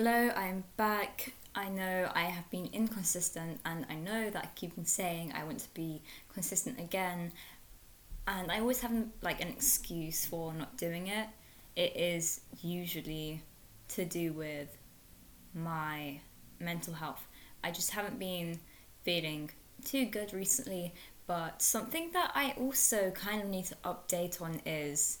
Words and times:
Hello, 0.00 0.30
I'm 0.36 0.62
back. 0.76 1.32
I 1.56 1.68
know 1.68 2.08
I 2.14 2.26
have 2.26 2.48
been 2.50 2.70
inconsistent, 2.72 3.58
and 3.64 3.84
I 3.90 3.96
know 3.96 4.30
that 4.30 4.44
I 4.44 4.48
keep 4.54 4.70
saying 4.84 5.32
I 5.34 5.42
want 5.42 5.58
to 5.58 5.74
be 5.74 6.02
consistent 6.32 6.78
again, 6.78 7.32
and 8.28 8.52
I 8.52 8.60
always 8.60 8.80
have 8.82 8.92
like 9.22 9.40
an 9.40 9.48
excuse 9.48 10.24
for 10.24 10.54
not 10.54 10.76
doing 10.76 11.08
it. 11.08 11.26
It 11.74 11.96
is 11.96 12.42
usually 12.62 13.42
to 13.88 14.04
do 14.04 14.32
with 14.32 14.68
my 15.52 16.20
mental 16.60 16.94
health. 16.94 17.26
I 17.64 17.72
just 17.72 17.90
haven't 17.90 18.20
been 18.20 18.60
feeling 19.02 19.50
too 19.84 20.04
good 20.04 20.32
recently, 20.32 20.94
but 21.26 21.60
something 21.60 22.12
that 22.12 22.30
I 22.36 22.54
also 22.56 23.10
kind 23.10 23.42
of 23.42 23.48
need 23.48 23.64
to 23.64 23.76
update 23.84 24.40
on 24.40 24.60
is 24.64 25.18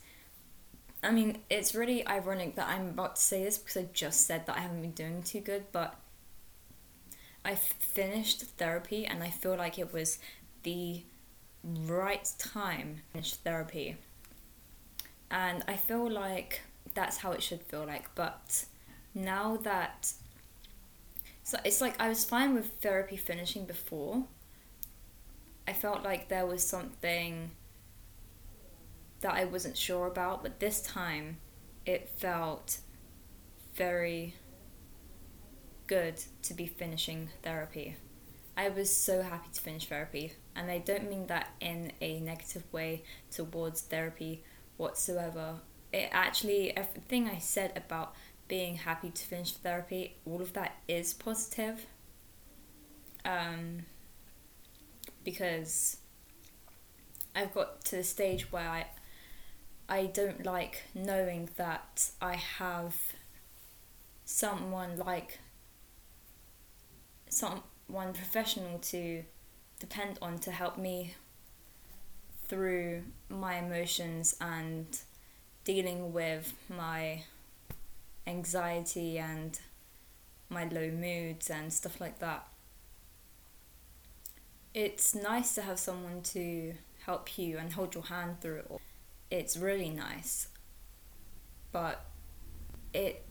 I 1.02 1.12
mean, 1.12 1.38
it's 1.48 1.74
really 1.74 2.06
ironic 2.06 2.56
that 2.56 2.68
I'm 2.68 2.88
about 2.88 3.16
to 3.16 3.22
say 3.22 3.44
this 3.44 3.58
because 3.58 3.76
I 3.76 3.88
just 3.92 4.26
said 4.26 4.46
that 4.46 4.56
I 4.56 4.60
haven't 4.60 4.82
been 4.82 4.92
doing 4.92 5.22
too 5.22 5.40
good, 5.40 5.66
but 5.70 5.94
I 7.44 7.54
finished 7.54 8.42
therapy 8.42 9.06
and 9.06 9.22
I 9.22 9.30
feel 9.30 9.56
like 9.56 9.78
it 9.78 9.92
was 9.92 10.18
the 10.64 11.02
right 11.62 12.28
time 12.38 12.96
to 12.96 13.02
finish 13.12 13.34
therapy. 13.34 13.96
And 15.30 15.62
I 15.68 15.76
feel 15.76 16.10
like 16.10 16.62
that's 16.94 17.18
how 17.18 17.32
it 17.32 17.42
should 17.42 17.62
feel 17.62 17.86
like, 17.86 18.12
but 18.14 18.64
now 19.14 19.56
that 19.58 20.12
so 21.44 21.58
it's 21.64 21.80
like 21.80 21.98
I 21.98 22.08
was 22.08 22.24
fine 22.24 22.54
with 22.54 22.72
therapy 22.82 23.16
finishing 23.16 23.64
before. 23.64 24.24
I 25.66 25.72
felt 25.72 26.02
like 26.02 26.28
there 26.28 26.44
was 26.44 26.62
something 26.62 27.50
that 29.20 29.34
I 29.34 29.44
wasn't 29.44 29.76
sure 29.76 30.06
about, 30.06 30.42
but 30.42 30.60
this 30.60 30.80
time 30.80 31.38
it 31.84 32.10
felt 32.16 32.78
very 33.74 34.34
good 35.86 36.22
to 36.42 36.54
be 36.54 36.66
finishing 36.66 37.30
therapy. 37.42 37.96
I 38.56 38.68
was 38.68 38.94
so 38.94 39.22
happy 39.22 39.48
to 39.52 39.60
finish 39.60 39.86
therapy, 39.86 40.32
and 40.56 40.70
I 40.70 40.78
don't 40.78 41.08
mean 41.08 41.28
that 41.28 41.50
in 41.60 41.92
a 42.00 42.20
negative 42.20 42.64
way 42.72 43.04
towards 43.30 43.82
therapy 43.82 44.42
whatsoever. 44.76 45.60
It 45.92 46.08
actually, 46.12 46.76
everything 46.76 47.28
I 47.28 47.38
said 47.38 47.72
about 47.76 48.14
being 48.48 48.76
happy 48.76 49.10
to 49.10 49.24
finish 49.24 49.52
therapy, 49.52 50.16
all 50.26 50.42
of 50.42 50.54
that 50.54 50.74
is 50.88 51.14
positive. 51.14 51.86
Um, 53.24 53.84
because 55.22 55.98
I've 57.34 57.54
got 57.54 57.84
to 57.86 57.96
the 57.96 58.04
stage 58.04 58.50
where 58.50 58.68
I 58.68 58.86
I 59.88 60.04
don't 60.06 60.44
like 60.44 60.82
knowing 60.94 61.48
that 61.56 62.10
I 62.20 62.34
have 62.34 62.94
someone 64.26 64.98
like 64.98 65.38
someone 67.30 68.12
professional 68.12 68.78
to 68.78 69.24
depend 69.80 70.18
on 70.20 70.38
to 70.40 70.50
help 70.50 70.76
me 70.76 71.14
through 72.46 73.04
my 73.30 73.56
emotions 73.56 74.36
and 74.40 74.86
dealing 75.64 76.12
with 76.12 76.52
my 76.68 77.22
anxiety 78.26 79.18
and 79.18 79.58
my 80.50 80.64
low 80.68 80.90
moods 80.90 81.48
and 81.48 81.72
stuff 81.72 81.98
like 81.98 82.18
that. 82.18 82.46
It's 84.74 85.14
nice 85.14 85.54
to 85.54 85.62
have 85.62 85.78
someone 85.78 86.20
to 86.34 86.74
help 87.06 87.38
you 87.38 87.56
and 87.56 87.72
hold 87.72 87.94
your 87.94 88.04
hand 88.04 88.42
through 88.42 88.56
it 88.56 88.66
all 88.68 88.80
it's 89.30 89.56
really 89.56 89.90
nice, 89.90 90.48
but 91.72 92.04
it 92.94 93.24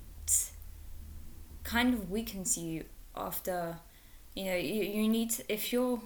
kind 1.64 1.94
of 1.94 2.10
weakens 2.10 2.58
you 2.58 2.86
after 3.16 3.78
you 4.36 4.46
know 4.46 4.56
you, 4.56 4.84
you 4.84 5.08
need 5.08 5.30
to, 5.32 5.44
if 5.52 5.74
you're 5.74 6.02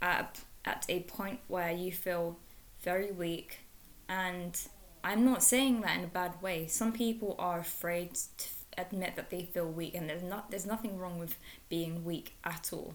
at 0.00 0.40
at 0.64 0.84
a 0.88 1.00
point 1.00 1.40
where 1.48 1.70
you 1.70 1.90
feel 1.90 2.36
very 2.82 3.10
weak 3.10 3.60
and 4.08 4.58
I'm 5.02 5.24
not 5.24 5.42
saying 5.42 5.80
that 5.80 5.98
in 5.98 6.04
a 6.04 6.08
bad 6.08 6.40
way. 6.42 6.66
Some 6.66 6.92
people 6.92 7.34
are 7.38 7.60
afraid 7.60 8.14
to 8.14 8.46
admit 8.76 9.16
that 9.16 9.30
they 9.30 9.42
feel 9.42 9.66
weak 9.66 9.94
and 9.94 10.08
there's 10.08 10.22
not 10.22 10.50
there's 10.50 10.66
nothing 10.66 10.98
wrong 10.98 11.18
with 11.18 11.36
being 11.68 12.04
weak 12.04 12.36
at 12.44 12.70
all. 12.72 12.94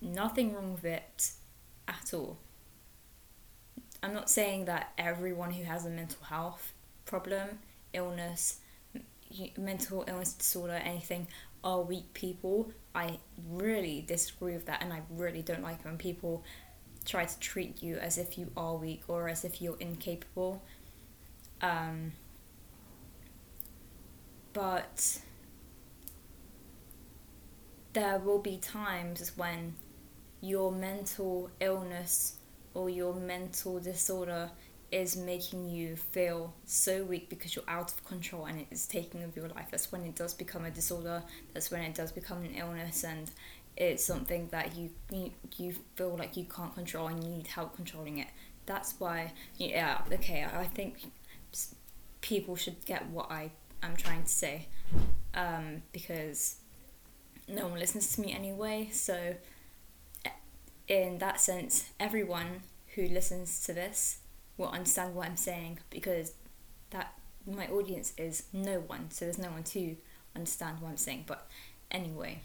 Nothing 0.00 0.54
wrong 0.54 0.72
with 0.74 0.84
it 0.84 1.32
at 1.88 2.12
all. 2.14 2.38
I'm 4.02 4.14
not 4.14 4.30
saying 4.30 4.64
that 4.64 4.92
everyone 4.96 5.50
who 5.50 5.64
has 5.64 5.84
a 5.84 5.90
mental 5.90 6.22
health 6.24 6.72
problem, 7.04 7.58
illness, 7.92 8.60
mental 9.58 10.04
illness 10.08 10.32
disorder, 10.32 10.74
anything, 10.74 11.26
are 11.62 11.82
weak 11.82 12.12
people. 12.14 12.72
I 12.94 13.18
really 13.48 14.04
disagree 14.06 14.54
with 14.54 14.66
that, 14.66 14.82
and 14.82 14.92
I 14.92 15.02
really 15.10 15.42
don't 15.42 15.62
like 15.62 15.84
when 15.84 15.98
people 15.98 16.44
try 17.04 17.24
to 17.24 17.40
treat 17.40 17.82
you 17.82 17.96
as 17.96 18.18
if 18.18 18.38
you 18.38 18.50
are 18.56 18.76
weak 18.76 19.02
or 19.08 19.28
as 19.28 19.44
if 19.44 19.60
you're 19.60 19.78
incapable. 19.78 20.62
Um, 21.60 22.12
but 24.52 25.20
there 27.92 28.18
will 28.18 28.38
be 28.38 28.56
times 28.56 29.32
when 29.36 29.74
your 30.40 30.72
mental 30.72 31.50
illness 31.60 32.36
or 32.74 32.90
your 32.90 33.14
mental 33.14 33.80
disorder 33.80 34.50
is 34.92 35.16
making 35.16 35.68
you 35.68 35.96
feel 35.96 36.52
so 36.64 37.04
weak 37.04 37.28
because 37.28 37.54
you're 37.54 37.68
out 37.68 37.92
of 37.92 38.04
control 38.04 38.46
and 38.46 38.58
it 38.60 38.66
is 38.70 38.86
taking 38.86 39.22
over 39.22 39.38
your 39.38 39.48
life. 39.48 39.68
That's 39.70 39.92
when 39.92 40.02
it 40.02 40.16
does 40.16 40.34
become 40.34 40.64
a 40.64 40.70
disorder. 40.70 41.22
That's 41.54 41.70
when 41.70 41.82
it 41.82 41.94
does 41.94 42.10
become 42.10 42.38
an 42.38 42.54
illness 42.54 43.04
and 43.04 43.30
it's 43.76 44.04
something 44.04 44.48
that 44.50 44.76
you 44.76 44.90
you, 45.10 45.30
you 45.56 45.74
feel 45.94 46.16
like 46.16 46.36
you 46.36 46.44
can't 46.44 46.74
control 46.74 47.06
and 47.06 47.22
you 47.22 47.30
need 47.30 47.46
help 47.46 47.76
controlling 47.76 48.18
it. 48.18 48.28
That's 48.66 48.94
why 48.98 49.32
yeah, 49.58 50.02
okay, 50.12 50.44
I 50.44 50.64
think 50.64 50.96
people 52.20 52.56
should 52.56 52.84
get 52.84 53.08
what 53.10 53.30
I 53.30 53.52
am 53.82 53.96
trying 53.96 54.24
to 54.24 54.28
say. 54.28 54.66
Um, 55.34 55.82
because 55.92 56.56
no 57.48 57.68
one 57.68 57.78
listens 57.78 58.14
to 58.16 58.20
me 58.20 58.32
anyway, 58.32 58.88
so 58.92 59.34
in 60.90 61.18
that 61.18 61.40
sense, 61.40 61.88
everyone 62.00 62.62
who 62.96 63.06
listens 63.06 63.64
to 63.64 63.72
this 63.72 64.18
will 64.58 64.68
understand 64.68 65.14
what 65.14 65.26
I'm 65.26 65.36
saying 65.36 65.78
because 65.88 66.32
that 66.90 67.14
my 67.46 67.68
audience 67.68 68.12
is 68.18 68.42
no 68.52 68.80
one, 68.80 69.10
so 69.10 69.24
there's 69.24 69.38
no 69.38 69.50
one 69.50 69.62
to 69.62 69.96
understand 70.34 70.80
what 70.80 70.90
I'm 70.90 70.96
saying. 70.96 71.24
But 71.28 71.46
anyway, 71.92 72.40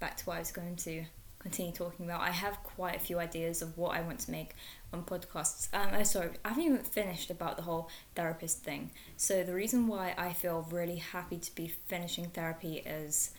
back 0.00 0.16
to 0.16 0.24
what 0.24 0.36
I 0.36 0.38
was 0.38 0.52
going 0.52 0.74
to 0.76 1.04
continue 1.38 1.72
talking 1.72 2.06
about. 2.06 2.22
I 2.22 2.30
have 2.30 2.62
quite 2.62 2.96
a 2.96 2.98
few 2.98 3.18
ideas 3.18 3.60
of 3.60 3.76
what 3.76 3.94
I 3.94 4.00
want 4.00 4.20
to 4.20 4.30
make 4.30 4.54
on 4.92 5.02
podcasts. 5.04 5.68
Um, 5.74 5.90
oh, 5.94 6.02
sorry, 6.02 6.30
I 6.42 6.48
haven't 6.48 6.64
even 6.64 6.78
finished 6.78 7.30
about 7.30 7.56
the 7.58 7.62
whole 7.62 7.90
therapist 8.14 8.62
thing. 8.64 8.90
So 9.18 9.42
the 9.42 9.54
reason 9.54 9.86
why 9.86 10.14
I 10.16 10.32
feel 10.32 10.66
really 10.70 10.96
happy 10.96 11.36
to 11.36 11.54
be 11.54 11.68
finishing 11.68 12.26
therapy 12.30 12.78
is 12.86 13.32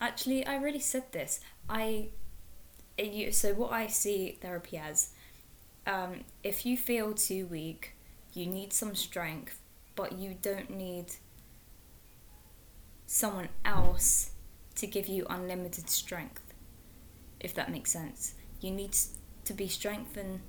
actually 0.00 0.46
I 0.46 0.56
already 0.56 0.80
said 0.80 1.12
this. 1.12 1.40
I 1.68 2.08
you, 2.98 3.32
so 3.32 3.54
what 3.54 3.72
I 3.72 3.86
see 3.86 4.38
therapy 4.40 4.78
as, 4.78 5.10
um, 5.86 6.24
if 6.42 6.66
you 6.66 6.76
feel 6.76 7.14
too 7.14 7.46
weak, 7.46 7.94
you 8.32 8.46
need 8.46 8.72
some 8.72 8.94
strength, 8.94 9.60
but 9.94 10.12
you 10.12 10.36
don't 10.40 10.70
need 10.70 11.12
someone 13.06 13.48
else 13.64 14.30
to 14.76 14.86
give 14.86 15.06
you 15.06 15.26
unlimited 15.28 15.90
strength. 15.90 16.54
If 17.40 17.54
that 17.54 17.70
makes 17.70 17.90
sense, 17.90 18.34
you 18.60 18.70
need 18.70 18.96
to 19.44 19.52
be 19.52 19.68
strengthened. 19.68 20.40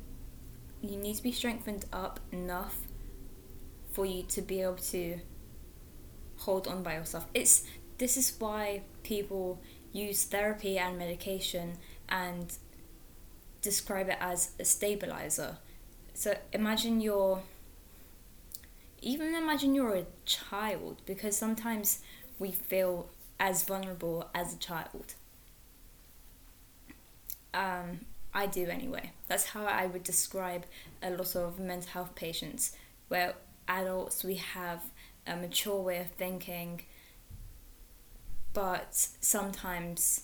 You 0.82 0.98
need 0.98 1.16
to 1.16 1.24
be 1.24 1.32
strengthened 1.32 1.86
up 1.92 2.20
enough 2.32 2.78
for 3.92 4.06
you 4.06 4.24
to 4.24 4.42
be 4.42 4.62
able 4.62 4.76
to 4.76 5.20
hold 6.38 6.68
on 6.68 6.84
by 6.84 6.96
yourself. 6.96 7.26
It's 7.34 7.64
this 7.98 8.18
is 8.18 8.36
why 8.40 8.82
people 9.04 9.62
use 9.92 10.24
therapy 10.24 10.78
and 10.78 10.98
medication 10.98 11.78
and 12.10 12.54
describe 13.62 14.10
it 14.10 14.18
as 14.20 14.52
a 14.60 14.66
stabilizer. 14.66 15.58
So 16.14 16.36
imagine 16.52 17.02
you're 17.02 17.42
even 19.02 19.36
imagine 19.36 19.76
you're 19.76 19.96
a 19.96 20.06
child 20.26 21.02
because 21.06 21.36
sometimes 21.36 22.00
we 22.40 22.52
feel 22.52 23.10
as 23.40 23.64
vulnerable 23.64 24.30
as 24.34 24.54
a 24.54 24.58
child. 24.58 25.16
Um, 27.54 28.02
I 28.34 28.48
do 28.48 28.68
anyway. 28.68 29.12
That's 29.28 29.46
how 29.48 29.66
I 29.66 29.86
would 29.86 30.04
describe 30.04 30.66
a 31.02 31.12
lot 31.12 31.36
of 31.36 31.60
mental 31.60 31.90
health 31.92 32.16
patients, 32.16 32.76
where 33.10 33.34
adults 33.68 34.24
we 34.24 34.36
have 34.36 34.82
a 35.28 35.36
mature 35.36 35.82
way 35.82 36.00
of 36.00 36.12
thinking, 36.12 36.84
but 38.54 38.94
sometimes 38.94 40.22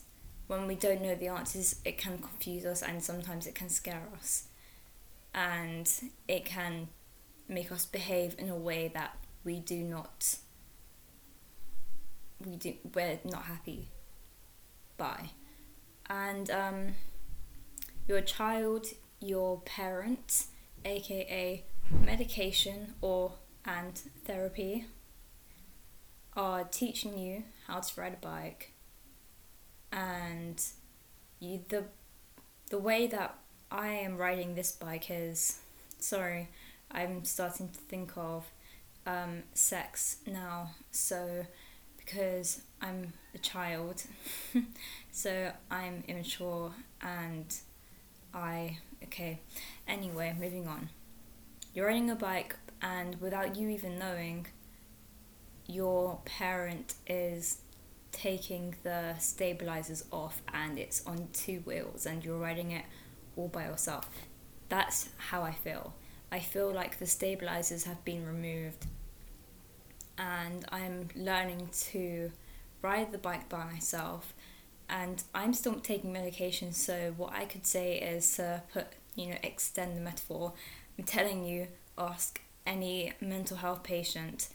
when 0.50 0.66
we 0.66 0.74
don't 0.74 1.04
know 1.04 1.14
the 1.14 1.28
answers, 1.28 1.76
it 1.86 2.00
can 2.00 2.18
confuse 2.18 2.66
us 2.66 2.82
and 2.82 3.04
sometimes 3.04 3.46
it 3.46 3.54
can 3.54 3.70
scare 3.70 4.08
us. 4.18 4.48
And 5.32 5.88
it 6.28 6.44
can 6.44 6.88
make 7.48 7.72
us 7.72 7.86
behave 7.86 8.36
in 8.40 8.50
a 8.50 8.56
way 8.56 8.90
that 8.96 9.16
we 9.44 9.60
do 9.60 9.78
not 9.78 10.38
we 12.44 12.56
do 12.56 12.74
we're 12.96 13.20
not 13.26 13.44
happy 13.44 13.90
by. 14.98 15.30
And 16.10 16.50
um, 16.50 16.88
your 18.08 18.22
child, 18.22 18.88
your 19.20 19.62
parent, 19.62 20.46
aka 20.84 21.64
medication 21.92 22.96
or 23.02 23.34
and 23.66 23.96
therapy, 24.26 24.86
are 26.36 26.64
teaching 26.64 27.20
you 27.20 27.44
how 27.68 27.82
to 27.82 28.02
ride 28.02 28.14
a 28.14 28.26
bike, 28.26 28.72
and 29.92 30.62
you 31.40 31.64
the 31.70 31.86
the 32.70 32.78
way 32.78 33.08
that 33.08 33.36
I 33.72 33.88
am 33.90 34.18
riding 34.18 34.56
this 34.56 34.72
bike 34.72 35.10
is 35.10 35.60
sorry, 36.00 36.50
I'm 36.92 37.24
starting 37.26 37.70
to 37.70 37.80
think 37.80 38.14
of 38.16 38.46
um, 39.06 39.44
sex 39.54 40.18
now. 40.26 40.72
So 40.92 41.46
because 41.98 42.62
I'm 42.82 43.14
a 43.34 43.38
child, 43.38 44.04
so 45.12 45.52
I'm 45.70 46.04
immature 46.08 46.74
and 47.02 47.54
I 48.34 48.78
okay. 49.04 49.40
Anyway, 49.88 50.36
moving 50.40 50.68
on. 50.68 50.90
You're 51.74 51.88
riding 51.88 52.10
a 52.10 52.16
bike, 52.16 52.56
and 52.82 53.20
without 53.22 53.56
you 53.56 53.70
even 53.70 54.00
knowing, 54.00 54.48
your 55.68 56.20
parent 56.26 56.96
is 57.08 57.58
taking 58.12 58.76
the 58.84 59.16
stabilizers 59.20 60.06
off 60.12 60.42
and 60.54 60.78
it's 60.78 61.06
on 61.06 61.28
two 61.34 61.62
wheels 61.66 62.06
and 62.06 62.24
you're 62.24 62.38
riding 62.38 62.72
it 62.72 62.86
all 63.36 63.48
by 63.48 63.66
yourself. 63.66 64.10
That's 64.68 65.10
how 65.18 65.44
I 65.44 65.52
feel. 65.52 65.94
I 66.32 66.40
feel 66.40 66.72
like 66.72 67.00
the 67.00 67.08
stabilizers 67.08 67.86
have 67.86 68.04
been 68.06 68.26
removed 68.26 68.86
and 70.18 70.66
I'm 70.72 71.10
learning 71.16 71.70
to 71.92 72.32
ride 72.82 73.12
the 73.12 73.18
bike 73.18 73.50
by 73.50 73.64
myself 73.66 74.34
and 74.90 75.24
I'm 75.34 75.54
still 75.54 75.76
taking 75.76 76.12
medication 76.12 76.74
so 76.74 77.14
what 77.18 77.34
I 77.34 77.46
could 77.46 77.66
say 77.66 77.98
is 77.98 78.36
to 78.36 78.64
put 78.74 78.88
you 79.16 79.28
know 79.28 79.38
extend 79.44 79.96
the 79.96 80.02
metaphor 80.02 80.54
I'm 80.98 81.04
telling 81.06 81.46
you 81.46 81.68
ask 81.98 82.42
any 82.66 83.14
mental 83.22 83.58
health 83.58 83.84
patient 83.84 84.50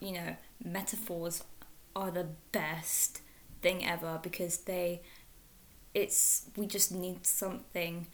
you 0.00 0.12
know 0.12 0.36
metaphors 0.64 1.44
are 1.94 2.10
the 2.10 2.28
best 2.52 3.20
thing 3.62 3.86
ever 3.86 4.18
because 4.22 4.58
they 4.58 5.02
it's 5.92 6.46
we 6.56 6.66
just 6.66 6.92
need 6.92 7.26
something 7.26 8.06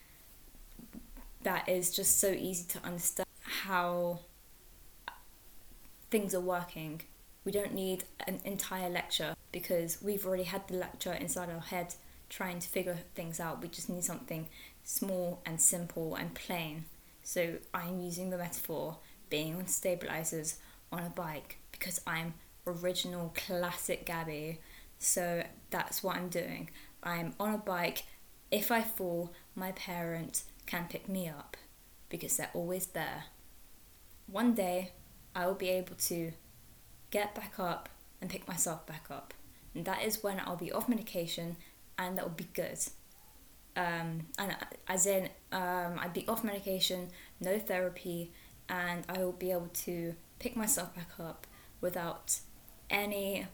that 1.43 1.69
is 1.69 1.95
just 1.95 2.19
so 2.19 2.29
easy 2.29 2.65
to 2.65 2.85
understand 2.85 3.29
how 3.41 4.21
things 6.11 6.35
are 6.35 6.41
working. 6.41 7.03
We 7.45 7.53
don't 7.53 7.75
need 7.75 8.05
an 8.27 8.41
entire 8.45 8.89
lecture 8.89 9.37
because 9.53 10.03
we've 10.03 10.27
already 10.27 10.45
had 10.45 10.67
the 10.67 10.75
lecture 10.75 11.13
inside 11.13 11.51
our 11.51 11.61
head 11.61 11.95
trying 12.29 12.59
to 12.59 12.69
figure 12.69 12.99
things 13.15 13.39
out. 13.39 13.63
We 13.63 13.69
just 13.69 13.89
need 13.89 14.03
something 14.05 14.49
small 14.83 15.41
and 15.47 15.61
simple 15.61 16.17
and 16.17 16.35
plain. 16.35 16.87
So 17.23 17.59
I'm 17.73 18.01
using 18.01 18.31
the 18.31 18.39
metaphor 18.39 18.99
being 19.31 19.57
on 19.57 19.67
stabilizers 19.67 20.59
on 20.91 21.05
a 21.05 21.11
bike 21.11 21.59
because 21.73 22.01
I'm 22.07 22.35
original 22.67 23.33
classic 23.35 24.05
Gabby. 24.05 24.61
So 24.99 25.45
that's 25.71 26.03
what 26.03 26.17
I'm 26.17 26.29
doing. 26.29 26.71
I'm 27.03 27.35
on 27.39 27.55
a 27.55 27.59
bike. 27.59 28.05
If 28.51 28.71
I 28.71 28.83
fall, 28.83 29.33
my 29.55 29.73
parent 29.73 30.43
can 30.67 30.87
pick 30.89 31.09
me 31.09 31.29
up 31.29 31.57
because 32.09 32.37
they're 32.37 32.51
always 32.55 32.87
there. 32.87 33.25
One 34.27 34.55
day, 34.55 34.93
I 35.35 35.47
will 35.47 35.55
be 35.55 35.69
able 35.69 35.95
to 35.95 36.33
get 37.11 37.35
back 37.35 37.59
up 37.59 37.89
and 38.21 38.31
pick 38.31 38.49
myself 38.49 38.87
back 38.87 39.07
up. 39.11 39.35
And 39.75 39.85
that 39.85 40.03
is 40.03 40.23
when 40.23 40.41
I'll 40.41 40.57
be 40.57 40.73
off 40.73 40.89
medication 40.89 41.57
and 41.99 42.17
that 42.17 42.25
will 42.25 42.33
be 42.33 42.49
good. 42.55 42.79
Um, 43.77 44.27
and 44.39 44.57
as 44.89 45.07
in, 45.07 45.29
um, 45.53 45.99
I'd 45.99 46.15
be 46.15 46.27
off 46.27 46.43
medication, 46.43 47.09
no 47.41 47.59
therapy, 47.59 48.33
and 48.69 49.05
I 49.09 49.19
will 49.19 49.33
be 49.33 49.53
able 49.53 49.69
to 49.85 50.15
pick 50.39 50.57
myself 50.57 50.95
back 50.95 51.11
up 51.21 51.47
without 51.81 52.41
any 52.91 53.47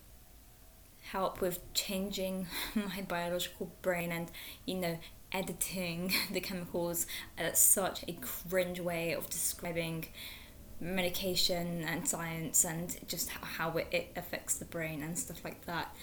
help 1.11 1.41
with 1.41 1.61
changing 1.75 2.47
my 2.75 3.03
biological 3.07 3.73
brain 3.83 4.13
and, 4.13 4.31
you 4.67 4.77
know, 4.77 4.99
editing 5.33 6.13
the 6.33 6.41
chemicals. 6.41 7.07
That's 7.37 7.61
such 7.61 8.05
a 8.09 8.13
cringe 8.21 8.81
way 8.81 9.13
of 9.13 9.29
describing 9.31 10.09
medication 10.81 11.85
and 11.85 12.07
science 12.07 12.65
and 12.65 12.97
just 13.09 13.31
how 13.31 13.77
it, 13.77 13.87
it 13.93 14.13
affects 14.17 14.57
the 14.57 14.65
brain 14.65 15.03
and 15.03 15.19
stuff 15.19 15.45
like 15.45 15.65
that. 15.67 15.95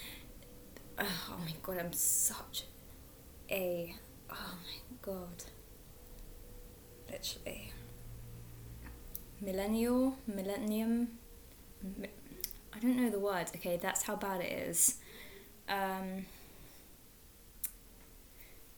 Oh 0.98 1.36
my 1.44 1.52
god, 1.62 1.78
I'm 1.78 1.92
such 1.92 2.64
a. 3.50 3.94
Oh 4.30 4.54
my 4.64 4.96
god. 5.02 5.44
Literally. 7.10 7.72
Millennial? 9.40 10.16
Millennium? 10.26 11.18
I 12.74 12.78
don't 12.78 12.96
know 12.96 13.10
the 13.10 13.18
word. 13.18 13.50
Okay, 13.56 13.78
that's 13.80 14.02
how 14.02 14.16
bad 14.16 14.40
it 14.40 14.52
is. 14.52 14.96
Um, 15.68 16.26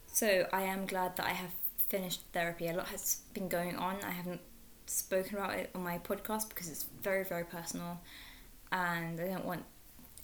so 0.07 0.47
I 0.53 0.63
am 0.63 0.87
glad 0.87 1.17
that 1.17 1.27
I 1.27 1.31
have 1.31 1.55
finished 1.89 2.23
therapy. 2.33 2.69
A 2.69 2.73
lot 2.73 2.89
has 2.89 3.21
been 3.35 3.49
going 3.49 3.77
on. 3.77 3.97
I 4.05 4.11
haven't 4.11 4.41
spoken 4.87 5.37
about 5.37 5.55
it 5.55 5.71
on 5.75 5.83
my 5.83 5.99
podcast 5.99 6.49
because 6.49 6.69
it's 6.69 6.87
very, 7.03 7.25
very 7.25 7.45
personal 7.45 8.01
and 8.71 9.21
I 9.21 9.29
don't 9.29 9.45
want 9.45 9.65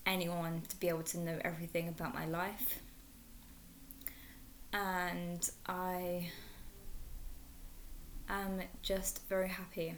anyone 0.06 0.62
to 0.68 0.76
be 0.76 0.88
able 0.88 1.02
to 1.02 1.18
know 1.18 1.38
everything 1.44 1.88
about 1.88 2.14
my 2.14 2.26
life. 2.26 2.80
And 4.72 5.48
I 5.66 6.30
am 8.28 8.60
just 8.82 9.26
very 9.28 9.48
happy. 9.48 9.94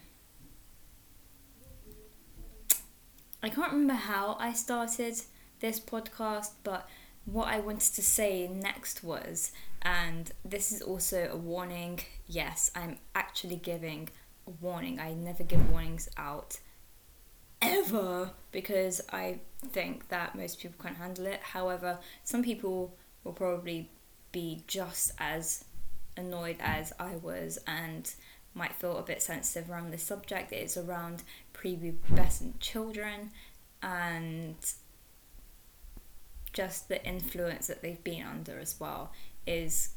I 3.42 3.48
can't 3.48 3.72
remember 3.72 3.94
how 3.94 4.36
I 4.38 4.52
started 4.52 5.20
this 5.60 5.80
podcast, 5.80 6.50
but 6.62 6.88
what 7.24 7.48
I 7.48 7.60
wanted 7.60 7.94
to 7.94 8.02
say 8.02 8.48
next 8.48 9.02
was, 9.02 9.52
and 9.82 10.30
this 10.44 10.72
is 10.72 10.82
also 10.82 11.28
a 11.30 11.36
warning 11.36 12.00
yes, 12.26 12.70
I'm 12.74 12.98
actually 13.14 13.56
giving 13.56 14.08
a 14.46 14.50
warning. 14.50 15.00
I 15.00 15.14
never 15.14 15.42
give 15.42 15.70
warnings 15.70 16.08
out 16.16 16.60
ever 17.60 18.30
because 18.52 19.00
I 19.12 19.40
think 19.72 20.08
that 20.08 20.34
most 20.34 20.60
people 20.60 20.82
can't 20.82 20.96
handle 20.96 21.26
it. 21.26 21.40
However, 21.42 21.98
some 22.24 22.42
people 22.42 22.96
will 23.24 23.32
probably 23.32 23.90
be 24.32 24.62
just 24.66 25.12
as 25.18 25.64
annoyed 26.16 26.56
as 26.60 26.92
I 26.98 27.16
was 27.16 27.58
and 27.66 28.12
might 28.60 28.74
feel 28.74 28.98
a 28.98 29.02
bit 29.02 29.22
sensitive 29.22 29.70
around 29.70 29.90
this 29.90 30.02
subject. 30.02 30.52
It's 30.52 30.76
around 30.76 31.24
prepubescent 31.54 32.60
children 32.60 33.30
and 33.82 34.54
just 36.52 36.88
the 36.88 37.02
influence 37.04 37.68
that 37.68 37.80
they've 37.80 38.04
been 38.04 38.22
under 38.22 38.58
as 38.58 38.78
well 38.78 39.12
is 39.46 39.90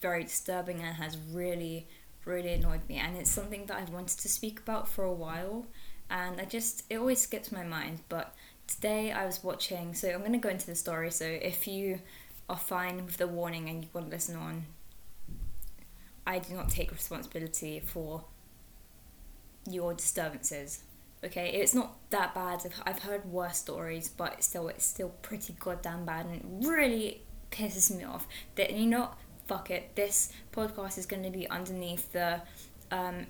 very 0.00 0.24
disturbing 0.24 0.80
and 0.80 0.96
has 0.96 1.16
really 1.32 1.86
really 2.24 2.54
annoyed 2.54 2.80
me. 2.88 2.96
And 2.96 3.16
it's 3.16 3.30
something 3.30 3.66
that 3.66 3.76
I've 3.76 3.90
wanted 3.90 4.18
to 4.18 4.28
speak 4.28 4.58
about 4.58 4.88
for 4.88 5.04
a 5.04 5.12
while. 5.12 5.66
And 6.10 6.40
I 6.40 6.46
just 6.46 6.84
it 6.90 6.96
always 6.96 7.20
skips 7.20 7.52
my 7.52 7.62
mind 7.62 8.00
but 8.08 8.34
today 8.66 9.12
I 9.12 9.24
was 9.24 9.44
watching 9.44 9.94
so 9.94 10.10
I'm 10.10 10.20
going 10.20 10.32
to 10.32 10.38
go 10.38 10.48
into 10.48 10.66
the 10.66 10.74
story. 10.74 11.10
So 11.10 11.26
if 11.26 11.68
you 11.68 12.00
are 12.48 12.56
fine 12.56 13.06
with 13.06 13.18
the 13.18 13.28
warning 13.28 13.68
and 13.68 13.84
you 13.84 13.90
want 13.92 14.06
to 14.08 14.16
listen 14.16 14.36
on 14.36 14.66
I 16.26 16.38
do 16.38 16.54
not 16.54 16.68
take 16.68 16.90
responsibility 16.90 17.80
for 17.80 18.24
your 19.68 19.94
disturbances 19.94 20.84
okay 21.24 21.50
it's 21.50 21.74
not 21.74 21.96
that 22.10 22.34
bad 22.34 22.60
I've, 22.64 22.82
I've 22.84 22.98
heard 23.02 23.24
worse 23.24 23.56
stories 23.56 24.08
but 24.08 24.44
still 24.44 24.68
it's 24.68 24.84
still 24.84 25.08
pretty 25.22 25.54
goddamn 25.58 26.04
bad 26.04 26.26
and 26.26 26.36
it 26.36 26.68
really 26.68 27.22
pisses 27.50 27.96
me 27.96 28.04
off 28.04 28.26
that 28.56 28.74
you 28.74 28.86
know 28.86 29.10
fuck 29.46 29.70
it, 29.70 29.94
this 29.94 30.32
podcast 30.52 30.98
is 30.98 31.06
going 31.06 31.22
to 31.22 31.30
be 31.30 31.48
underneath 31.48 32.12
the 32.12 32.40
um, 32.90 33.26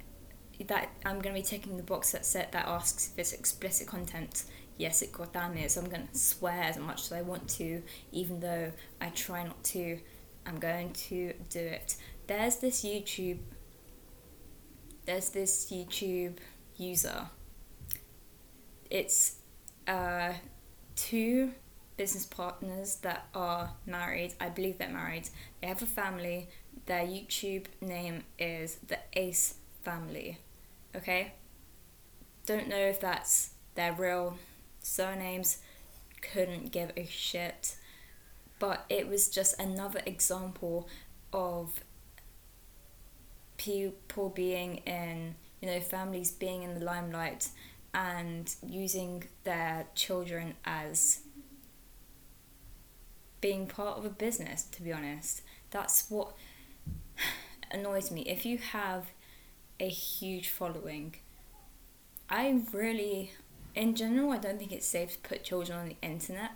that 0.67 0.91
I'm 1.05 1.21
going 1.21 1.35
to 1.35 1.41
be 1.41 1.43
ticking 1.43 1.77
the 1.77 1.83
box 1.83 2.13
that 2.13 2.25
set 2.25 2.53
that 2.53 2.67
asks 2.67 3.11
if 3.13 3.19
it's 3.19 3.33
explicit 3.33 3.87
content. 3.87 4.45
Yes, 4.77 5.03
it 5.03 5.13
goddamn 5.13 5.57
is. 5.57 5.77
I'm 5.77 5.89
going 5.89 6.07
to 6.07 6.19
swear 6.19 6.63
as 6.63 6.79
much 6.79 7.03
as 7.03 7.13
I 7.13 7.23
want 7.23 7.49
to, 7.51 7.83
even 8.13 8.41
though 8.41 8.73
I 9.01 9.09
try 9.11 9.45
not 9.45 9.63
to. 9.65 9.99
I'm 10.47 10.59
going 10.59 10.93
to 10.93 11.33
do 11.49 11.61
it. 11.61 11.97
There's 12.27 12.57
this 12.57 12.85
YouTube. 12.85 13.39
There's 15.07 15.29
this 15.31 15.71
YouTube 15.71 16.39
user. 16.77 17.29
It's 18.91 19.37
uh, 19.87 20.33
two 20.97 21.53
business 21.97 22.25
partners 22.25 22.97
that 23.03 23.27
are 23.35 23.73
married. 23.87 24.35
I 24.41 24.49
believe 24.49 24.79
they're 24.79 24.89
married. 24.89 25.29
They 25.61 25.69
have 25.69 25.83
a 25.83 25.87
family. 25.87 26.49
Their 26.87 27.05
YouTube 27.05 27.67
name 27.81 28.25
is 28.39 28.79
the 28.87 28.99
Ace 29.15 29.55
Family. 29.83 30.39
Okay? 30.97 31.33
Don't 32.47 32.69
know 32.69 32.77
if 32.77 33.01
that's 33.01 33.51
their 33.75 33.93
real 33.93 34.39
surnames, 34.81 35.59
couldn't 36.21 36.73
give 36.73 36.93
a 36.97 37.07
shit. 37.07 37.77
But 38.59 38.85
it 38.89 39.09
was 39.09 39.29
just 39.29 39.61
another 39.61 40.01
example 40.07 40.89
of 41.33 41.84
people 43.57 44.29
being 44.31 44.79
in, 44.79 45.35
you 45.61 45.69
know, 45.69 45.81
families 45.81 46.31
being 46.31 46.63
in 46.63 46.75
the 46.75 46.85
limelight 46.85 47.49
and 47.93 48.55
using 48.67 49.25
their 49.45 49.87
children 49.95 50.55
as 50.65 51.21
being 53.41 53.67
part 53.67 53.99
of 53.99 54.05
a 54.05 54.11
business, 54.11 54.65
to 54.65 54.83
be 54.83 54.93
honest. 54.93 55.43
That's 55.71 56.11
what 56.11 56.35
annoys 57.71 58.11
me. 58.11 58.23
If 58.23 58.45
you 58.47 58.59
have 58.59 59.07
a 59.79 59.89
huge 59.89 60.49
following, 60.49 61.17
I 62.29 62.63
really, 62.73 63.33
in 63.75 63.95
general, 63.95 64.33
I 64.33 64.39
don't 64.39 64.59
think 64.59 64.73
it's 64.73 64.87
safe 64.87 65.13
to 65.13 65.29
put 65.29 65.45
children 65.45 65.79
on 65.79 65.89
the 65.89 65.97
internet. 66.03 66.51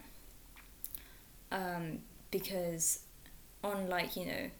Um, 1.50 2.00
because 2.30 3.00
on 3.64 3.88
like 3.88 4.16
you 4.16 4.26
know 4.26 4.50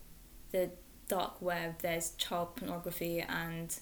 the 0.52 0.71
dark 1.09 1.41
web 1.41 1.75
there's 1.81 2.11
child 2.12 2.55
pornography 2.57 3.21
and 3.21 3.79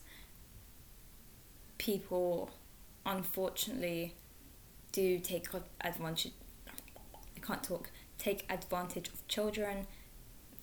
people 1.78 2.50
unfortunately 3.04 4.14
do 4.92 5.18
take 5.18 5.46
advantage 5.80 6.32
I 7.36 7.40
can't 7.40 7.62
talk 7.62 7.90
take 8.18 8.46
advantage 8.48 9.08
of 9.08 9.26
children 9.28 9.86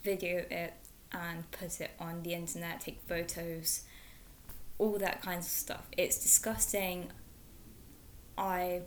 video 0.02 0.44
it 0.50 0.74
and 1.12 1.48
put 1.52 1.80
it 1.80 1.92
on 2.00 2.22
the 2.22 2.34
internet 2.34 2.80
take 2.80 3.00
photos 3.06 3.84
all 4.78 4.98
that 4.98 5.22
kinds 5.22 5.46
of 5.46 5.52
stuff. 5.52 5.86
It's 5.96 6.18
disgusting. 6.18 7.10
I 8.36 8.82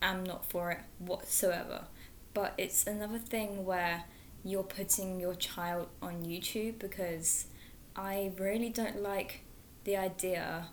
am 0.00 0.24
not 0.24 0.48
for 0.48 0.70
it 0.72 0.80
whatsoever. 0.98 1.84
But 2.34 2.54
it's 2.56 2.86
another 2.86 3.18
thing 3.18 3.64
where 3.64 4.04
you're 4.44 4.62
putting 4.62 5.20
your 5.20 5.34
child 5.34 5.88
on 6.00 6.24
YouTube 6.24 6.78
because 6.78 7.46
I 7.94 8.32
really 8.38 8.70
don't 8.70 9.02
like 9.02 9.40
the 9.84 9.96
idea 9.96 10.68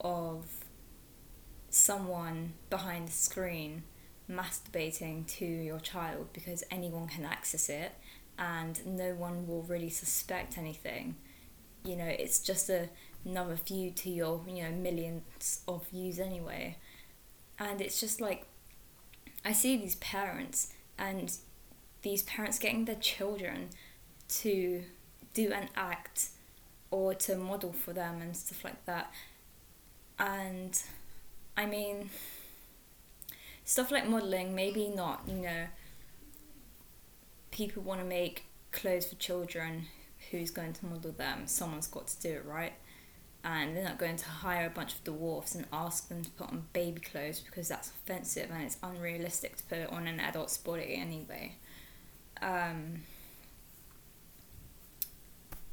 of 0.00 0.46
someone 1.70 2.54
behind 2.68 3.08
the 3.08 3.12
screen 3.12 3.84
masturbating 4.30 5.26
to 5.26 5.44
your 5.44 5.80
child 5.80 6.28
because 6.32 6.64
anyone 6.70 7.06
can 7.06 7.24
access 7.24 7.68
it 7.68 7.92
and 8.38 8.84
no 8.86 9.14
one 9.14 9.46
will 9.46 9.62
really 9.62 9.90
suspect 9.90 10.58
anything. 10.58 11.16
You 11.84 11.96
know, 11.96 12.06
it's 12.06 12.38
just 12.38 12.70
a, 12.70 12.88
another 13.24 13.54
view 13.54 13.90
to 13.90 14.10
your, 14.10 14.42
you 14.48 14.62
know, 14.62 14.70
millions 14.70 15.62
of 15.68 15.86
views 15.88 16.18
anyway. 16.18 16.76
And 17.58 17.80
it's 17.80 18.00
just 18.00 18.20
like, 18.20 18.46
I 19.44 19.52
see 19.52 19.76
these 19.76 19.96
parents 19.96 20.72
and 20.98 21.36
these 22.02 22.22
parents 22.22 22.58
getting 22.58 22.84
their 22.84 22.96
children 22.96 23.70
to 24.28 24.82
do 25.34 25.52
an 25.52 25.68
act 25.76 26.28
or 26.90 27.14
to 27.14 27.36
model 27.36 27.72
for 27.72 27.92
them 27.92 28.20
and 28.20 28.36
stuff 28.36 28.64
like 28.64 28.84
that. 28.86 29.12
And 30.18 30.80
I 31.56 31.66
mean, 31.66 32.10
stuff 33.64 33.90
like 33.90 34.08
modeling, 34.08 34.54
maybe 34.54 34.88
not, 34.88 35.22
you 35.26 35.36
know, 35.36 35.66
people 37.50 37.82
want 37.82 38.00
to 38.00 38.06
make 38.06 38.44
clothes 38.72 39.06
for 39.06 39.14
children, 39.16 39.86
who's 40.30 40.50
going 40.50 40.72
to 40.72 40.86
model 40.86 41.12
them? 41.12 41.46
Someone's 41.46 41.86
got 41.86 42.08
to 42.08 42.20
do 42.20 42.30
it, 42.30 42.44
right? 42.44 42.72
And 43.44 43.76
they're 43.76 43.84
not 43.84 43.98
going 43.98 44.16
to 44.16 44.28
hire 44.28 44.66
a 44.66 44.70
bunch 44.70 44.94
of 44.94 45.04
dwarfs 45.04 45.54
and 45.54 45.66
ask 45.72 46.08
them 46.08 46.22
to 46.22 46.30
put 46.30 46.48
on 46.48 46.64
baby 46.72 47.00
clothes 47.00 47.40
because 47.40 47.68
that's 47.68 47.90
offensive 47.90 48.50
and 48.52 48.62
it's 48.62 48.76
unrealistic 48.82 49.56
to 49.56 49.64
put 49.64 49.78
it 49.78 49.92
on 49.92 50.06
an 50.06 50.20
adult's 50.20 50.56
body 50.58 50.94
anyway. 50.94 51.56
Um, 52.42 53.02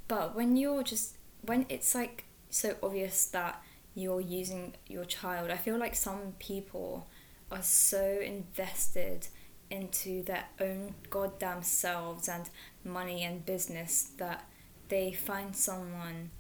but 0.08 0.36
when 0.36 0.56
you're 0.56 0.84
just 0.84 1.16
when 1.42 1.66
it's 1.70 1.96
like 1.96 2.26
so 2.50 2.76
obvious 2.84 3.26
that 3.28 3.62
you're 3.96 4.22
using 4.22 4.76
your 4.88 5.06
child, 5.06 5.50
I 5.52 5.58
feel 5.58 5.78
like 5.78 5.96
some 5.96 6.34
people 6.40 7.08
are 7.52 7.64
so 7.64 8.20
invested 8.24 9.28
into 9.70 10.24
their 10.24 10.46
own 10.60 10.96
goddamn 11.10 11.64
selves 11.64 12.28
and 12.28 12.50
money 12.84 13.24
and 13.24 13.46
business 13.46 14.12
that 14.18 14.48
they 14.90 15.12
find 15.12 15.56
someone 15.56 16.32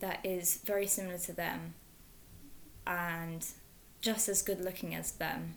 that 0.00 0.20
is 0.24 0.60
very 0.64 0.86
similar 0.86 1.18
to 1.18 1.32
them 1.32 1.74
and 2.86 3.44
just 4.00 4.28
as 4.28 4.42
good 4.42 4.60
looking 4.60 4.94
as 4.94 5.12
them 5.12 5.54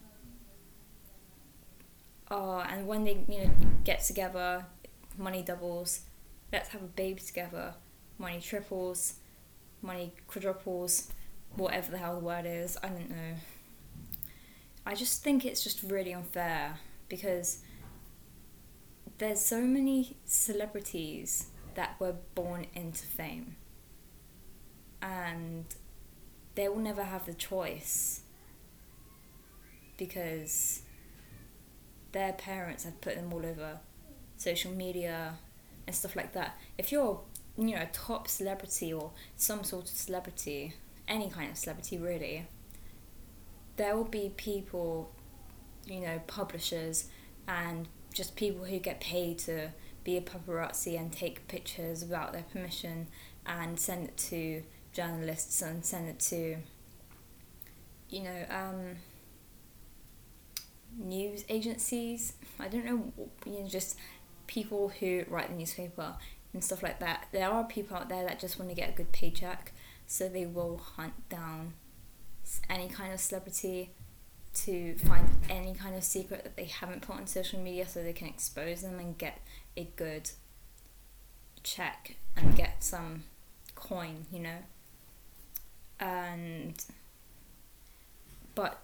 oh, 2.31 2.59
and 2.59 2.87
when 2.87 3.03
they 3.03 3.23
you 3.27 3.45
know 3.45 3.51
get 3.83 4.03
together, 4.03 4.65
money 5.17 5.41
doubles. 5.41 6.01
Let's 6.51 6.69
have 6.69 6.81
a 6.81 6.85
baby 6.87 7.21
together. 7.21 7.75
Money 8.17 8.39
triples, 8.41 9.15
money 9.81 10.13
quadruples, 10.27 11.09
whatever 11.55 11.91
the 11.91 11.97
hell 11.97 12.15
the 12.15 12.25
word 12.25 12.45
is. 12.45 12.77
I 12.83 12.87
don't 12.87 13.09
know. 13.09 13.35
I 14.85 14.95
just 14.95 15.23
think 15.23 15.45
it's 15.45 15.63
just 15.63 15.83
really 15.83 16.13
unfair 16.13 16.79
because 17.07 17.61
there's 19.19 19.41
so 19.41 19.61
many 19.61 20.17
celebrities 20.25 21.47
that 21.75 21.95
were 21.99 22.15
born 22.33 22.65
into 22.73 23.05
fame 23.05 23.55
and 25.01 25.65
they 26.55 26.67
will 26.67 26.79
never 26.79 27.03
have 27.03 27.25
the 27.25 27.33
choice 27.33 28.21
because 29.97 30.81
their 32.11 32.33
parents 32.33 32.83
have 32.83 32.99
put 33.01 33.15
them 33.15 33.31
all 33.33 33.45
over 33.45 33.79
social 34.37 34.71
media 34.71 35.35
and 35.85 35.95
stuff 35.95 36.15
like 36.15 36.33
that. 36.33 36.57
If 36.77 36.91
you're, 36.91 37.19
you 37.57 37.75
know, 37.75 37.81
a 37.81 37.89
top 37.91 38.27
celebrity 38.27 38.93
or 38.93 39.11
some 39.35 39.63
sort 39.63 39.85
of 39.85 39.89
celebrity, 39.89 40.73
any 41.07 41.29
kind 41.29 41.51
of 41.51 41.57
celebrity 41.57 41.97
really, 41.97 42.47
there 43.77 43.95
will 43.95 44.03
be 44.03 44.31
people, 44.35 45.11
you 45.85 46.01
know, 46.01 46.21
publishers 46.27 47.07
and 47.47 47.87
just 48.13 48.35
people 48.35 48.65
who 48.65 48.79
get 48.79 48.99
paid 48.99 49.39
to 49.39 49.69
be 50.03 50.17
a 50.17 50.21
paparazzi 50.21 50.99
and 50.99 51.11
take 51.11 51.47
pictures 51.47 52.01
without 52.01 52.33
their 52.33 52.43
permission 52.43 53.07
and 53.45 53.79
send 53.79 54.07
it 54.07 54.17
to 54.17 54.63
journalists 54.93 55.61
and 55.61 55.85
send 55.85 56.09
it 56.09 56.19
to, 56.19 56.57
you 58.09 58.23
know, 58.23 58.45
um, 58.49 58.97
news 60.97 61.43
agencies. 61.49 62.33
I 62.59 62.67
don't 62.67 62.85
know, 62.85 63.13
you 63.45 63.61
know, 63.61 63.67
just 63.67 63.97
people 64.47 64.89
who 64.99 65.25
write 65.29 65.49
the 65.49 65.55
newspaper 65.55 66.15
and 66.53 66.63
stuff 66.63 66.81
like 66.83 66.99
that. 66.99 67.27
There 67.31 67.49
are 67.49 67.63
people 67.63 67.97
out 67.97 68.09
there 68.09 68.25
that 68.25 68.39
just 68.39 68.57
want 68.57 68.69
to 68.69 68.75
get 68.75 68.89
a 68.89 68.93
good 68.93 69.11
paycheck, 69.11 69.71
so 70.07 70.27
they 70.27 70.45
will 70.45 70.77
hunt 70.77 71.29
down 71.29 71.73
any 72.69 72.87
kind 72.87 73.13
of 73.13 73.19
celebrity 73.19 73.91
to 74.51 74.95
find 74.97 75.29
any 75.49 75.75
kind 75.75 75.95
of 75.95 76.03
secret 76.03 76.43
that 76.43 76.57
they 76.57 76.65
haven't 76.65 77.03
put 77.03 77.15
on 77.15 77.27
social 77.27 77.59
media 77.59 77.87
so 77.87 78.01
they 78.01 78.13
can 78.13 78.27
expose 78.27 78.81
them 78.81 78.97
and 78.99 79.17
get 79.17 79.39
a 79.77 79.83
good 79.95 80.31
check 81.61 82.15
and 82.35 82.55
get 82.55 82.83
some 82.83 83.23
coin, 83.75 84.25
you 84.31 84.39
know. 84.39 84.57
And 85.99 86.83
but 88.55 88.81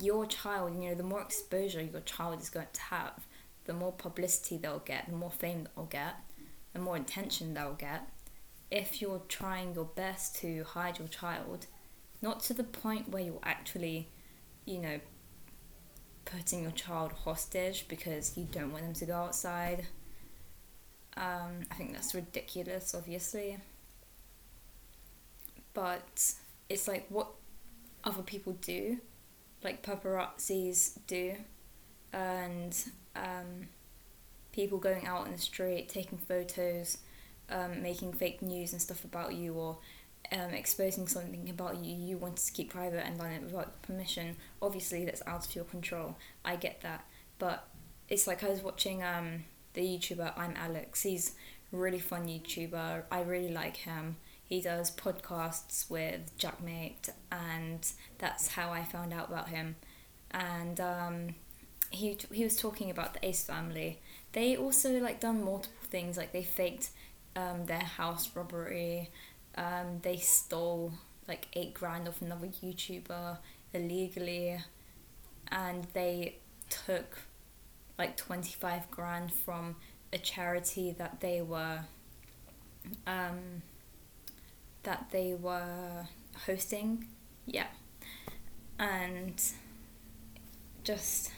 your 0.00 0.26
child, 0.26 0.74
you 0.74 0.90
know, 0.90 0.94
the 0.94 1.02
more 1.02 1.20
exposure 1.20 1.82
your 1.82 2.00
child 2.00 2.40
is 2.40 2.50
going 2.50 2.66
to 2.72 2.80
have, 2.82 3.26
the 3.64 3.72
more 3.72 3.92
publicity 3.92 4.56
they'll 4.56 4.78
get, 4.80 5.06
the 5.06 5.16
more 5.16 5.30
fame 5.30 5.68
they'll 5.74 5.86
get, 5.86 6.14
the 6.72 6.78
more 6.78 6.96
attention 6.96 7.54
they'll 7.54 7.74
get. 7.74 8.08
If 8.70 9.00
you're 9.00 9.22
trying 9.28 9.74
your 9.74 9.84
best 9.84 10.36
to 10.36 10.64
hide 10.64 10.98
your 10.98 11.08
child, 11.08 11.66
not 12.22 12.40
to 12.44 12.54
the 12.54 12.64
point 12.64 13.10
where 13.10 13.22
you're 13.22 13.38
actually, 13.42 14.08
you 14.64 14.78
know, 14.78 15.00
putting 16.24 16.62
your 16.62 16.72
child 16.72 17.12
hostage 17.12 17.86
because 17.88 18.36
you 18.36 18.46
don't 18.50 18.72
want 18.72 18.84
them 18.84 18.94
to 18.94 19.06
go 19.06 19.14
outside. 19.14 19.86
Um, 21.16 21.60
I 21.70 21.74
think 21.74 21.92
that's 21.92 22.14
ridiculous, 22.14 22.94
obviously. 22.94 23.58
But 25.72 26.34
it's 26.68 26.88
like 26.88 27.06
what 27.08 27.28
other 28.04 28.22
people 28.22 28.54
do 28.54 28.98
like 29.62 29.82
paparazzis 29.82 30.98
do, 31.06 31.34
and 32.12 32.76
um, 33.14 33.68
people 34.52 34.78
going 34.78 35.06
out 35.06 35.26
in 35.26 35.32
the 35.32 35.38
street 35.38 35.88
taking 35.88 36.18
photos, 36.18 36.98
um, 37.50 37.82
making 37.82 38.12
fake 38.12 38.42
news 38.42 38.72
and 38.72 38.80
stuff 38.80 39.04
about 39.04 39.34
you, 39.34 39.54
or 39.54 39.78
um, 40.32 40.50
exposing 40.50 41.06
something 41.06 41.48
about 41.50 41.84
you 41.84 41.94
you 41.96 42.16
wanted 42.18 42.44
to 42.44 42.52
keep 42.52 42.70
private 42.70 43.04
and 43.06 43.18
done 43.18 43.32
it 43.32 43.42
without 43.42 43.80
permission. 43.82 44.36
Obviously, 44.60 45.04
that's 45.04 45.22
out 45.26 45.46
of 45.46 45.54
your 45.54 45.64
control. 45.64 46.16
I 46.44 46.56
get 46.56 46.80
that, 46.82 47.04
but 47.38 47.68
it's 48.08 48.26
like 48.26 48.44
I 48.44 48.50
was 48.50 48.62
watching 48.62 49.02
um, 49.02 49.44
the 49.74 49.82
YouTuber 49.82 50.36
ImAllexx. 50.36 51.02
He's 51.02 51.32
a 51.72 51.76
really 51.76 51.98
fun 51.98 52.26
YouTuber. 52.26 53.02
I 53.10 53.22
really 53.22 53.52
like 53.52 53.76
him 53.76 54.16
he 54.48 54.60
does 54.60 54.90
podcasts 54.94 55.90
with 55.90 56.36
JackMaate, 56.38 57.10
and 57.32 57.86
that's 58.18 58.48
how 58.48 58.70
I 58.70 58.84
found 58.84 59.12
out 59.12 59.28
about 59.28 59.48
him. 59.48 59.76
and 60.30 60.80
um, 60.80 61.34
he 61.90 62.16
he 62.32 62.44
was 62.44 62.56
talking 62.56 62.90
about 62.90 63.14
the 63.14 63.26
Ace 63.26 63.44
family. 63.44 64.00
They 64.32 64.56
also 64.56 64.98
like 65.00 65.20
done 65.20 65.44
multiple 65.44 65.86
things. 65.88 66.16
Like 66.16 66.32
they 66.32 66.42
faked 66.42 66.90
um, 67.36 67.66
their 67.66 67.80
house 67.80 68.30
robbery. 68.34 69.10
Um, 69.56 70.00
they 70.02 70.16
stole 70.18 70.92
like 71.28 71.48
eight 71.54 71.74
grand 71.74 72.08
off 72.08 72.20
another 72.22 72.48
YouTuber 72.48 73.38
illegally, 73.74 74.58
and 75.48 75.84
they 75.94 76.36
took 76.68 77.18
like 77.98 78.16
twenty 78.16 78.52
five 78.54 78.90
grand 78.90 79.32
from 79.32 79.76
a 80.12 80.18
charity 80.18 80.92
that 80.98 81.20
they 81.20 81.40
were 81.42 81.80
um, 83.06 83.62
that 84.86 85.08
they 85.12 85.34
were 85.34 86.08
hosting. 86.46 87.06
Yeah, 87.46 87.68
and 88.78 89.40
just 90.84 91.32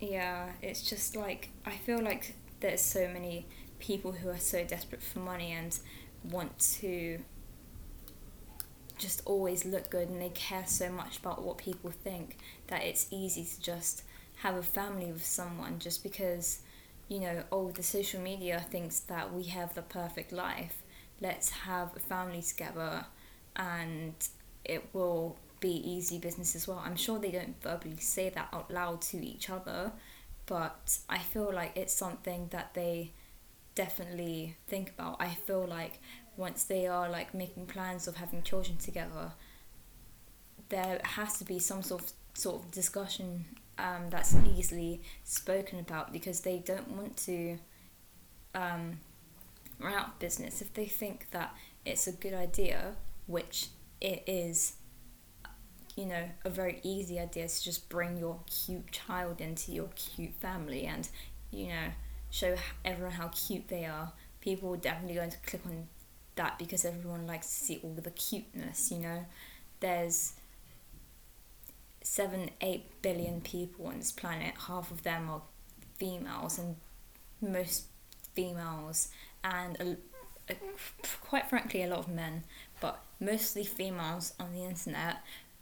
yeah, 0.00 0.50
it's 0.62 0.82
just 0.88 1.16
like 1.16 1.50
I 1.64 1.72
feel 1.72 2.02
like 2.02 2.34
there's 2.60 2.80
so 2.82 3.08
many 3.08 3.46
people 3.78 4.12
who 4.12 4.28
are 4.30 4.38
so 4.38 4.64
desperate 4.64 5.02
for 5.02 5.20
money 5.20 5.52
and 5.52 5.78
want 6.24 6.58
to 6.80 7.20
just 8.98 9.22
always 9.26 9.64
look 9.64 9.90
good 9.90 10.08
and 10.08 10.20
they 10.20 10.30
care 10.30 10.64
so 10.66 10.90
much 10.90 11.18
about 11.18 11.42
what 11.42 11.58
people 11.58 11.90
think 11.90 12.38
that 12.68 12.82
it's 12.82 13.06
easy 13.10 13.44
to 13.44 13.60
just 13.60 14.02
have 14.36 14.56
a 14.56 14.62
family 14.62 15.12
with 15.12 15.24
someone 15.24 15.78
just 15.78 16.02
because 16.02 16.60
you 17.08 17.20
know 17.20 17.42
oh 17.52 17.70
the 17.70 17.82
social 17.82 18.20
media 18.20 18.64
thinks 18.70 19.00
that 19.00 19.32
we 19.34 19.44
have 19.44 19.74
the 19.74 19.82
perfect 19.82 20.32
life 20.32 20.82
let's 21.20 21.50
have 21.50 21.94
a 21.96 22.00
family 22.00 22.42
together 22.42 23.06
and 23.54 24.14
it 24.64 24.88
will 24.92 25.36
be 25.60 25.70
easy 25.70 26.18
business 26.18 26.54
as 26.54 26.68
well. 26.68 26.82
I'm 26.84 26.96
sure 26.96 27.18
they 27.18 27.30
don't 27.30 27.60
verbally 27.62 27.96
say 27.96 28.28
that 28.30 28.48
out 28.52 28.70
loud 28.70 29.00
to 29.02 29.24
each 29.24 29.48
other, 29.48 29.92
but 30.46 30.98
I 31.08 31.18
feel 31.18 31.52
like 31.52 31.76
it's 31.76 31.94
something 31.94 32.48
that 32.50 32.74
they 32.74 33.12
definitely 33.74 34.56
think 34.66 34.90
about. 34.90 35.16
I 35.20 35.30
feel 35.30 35.66
like 35.66 35.98
once 36.36 36.64
they 36.64 36.86
are 36.86 37.08
like 37.08 37.32
making 37.34 37.66
plans 37.66 38.06
of 38.06 38.16
having 38.16 38.42
children 38.42 38.76
together, 38.76 39.32
there 40.68 41.00
has 41.02 41.38
to 41.38 41.44
be 41.44 41.58
some 41.58 41.82
sort 41.82 42.02
of 42.02 42.12
sort 42.34 42.62
of 42.62 42.70
discussion 42.70 43.46
um, 43.78 44.10
that's 44.10 44.34
easily 44.56 45.00
spoken 45.24 45.78
about 45.78 46.12
because 46.12 46.40
they 46.40 46.58
don't 46.58 46.90
want 46.90 47.16
to 47.16 47.58
um, 48.54 48.98
run 49.78 49.94
out 49.94 50.08
of 50.08 50.18
business 50.18 50.60
if 50.62 50.72
they 50.74 50.86
think 50.86 51.30
that 51.30 51.54
it's 51.84 52.06
a 52.06 52.12
good 52.12 52.34
idea, 52.34 52.94
which 53.26 53.68
it 54.00 54.22
is 54.26 54.74
you 55.96 56.04
know, 56.04 56.28
a 56.44 56.50
very 56.50 56.78
easy 56.82 57.18
idea 57.18 57.48
to 57.48 57.64
just 57.64 57.88
bring 57.88 58.18
your 58.18 58.38
cute 58.46 58.92
child 58.92 59.40
into 59.40 59.72
your 59.72 59.88
cute 59.96 60.34
family 60.34 60.84
and, 60.84 61.08
you 61.50 61.68
know, 61.68 61.88
show 62.30 62.54
everyone 62.84 63.12
how 63.12 63.28
cute 63.28 63.68
they 63.68 63.86
are. 63.86 64.12
People 64.42 64.74
are 64.74 64.76
definitely 64.76 65.14
going 65.14 65.30
to 65.30 65.38
click 65.38 65.62
on 65.64 65.88
that 66.34 66.58
because 66.58 66.84
everyone 66.84 67.26
likes 67.26 67.46
to 67.46 67.64
see 67.64 67.80
all 67.82 67.94
the 67.94 68.10
cuteness, 68.10 68.90
you 68.90 68.98
know. 68.98 69.24
There's 69.80 70.34
seven, 72.02 72.50
eight 72.60 72.84
billion 73.00 73.40
people 73.40 73.86
on 73.86 73.98
this 73.98 74.12
planet. 74.12 74.54
Half 74.66 74.90
of 74.90 75.02
them 75.02 75.30
are 75.30 75.42
females, 75.98 76.58
and 76.58 76.76
most 77.40 77.84
females, 78.34 79.08
and 79.46 79.80
a, 79.80 80.52
a, 80.52 80.56
quite 81.22 81.48
frankly, 81.48 81.82
a 81.82 81.88
lot 81.88 82.00
of 82.00 82.08
men, 82.08 82.44
but 82.80 83.02
mostly 83.20 83.64
females 83.64 84.34
on 84.38 84.52
the 84.52 84.64
internet 84.64 85.18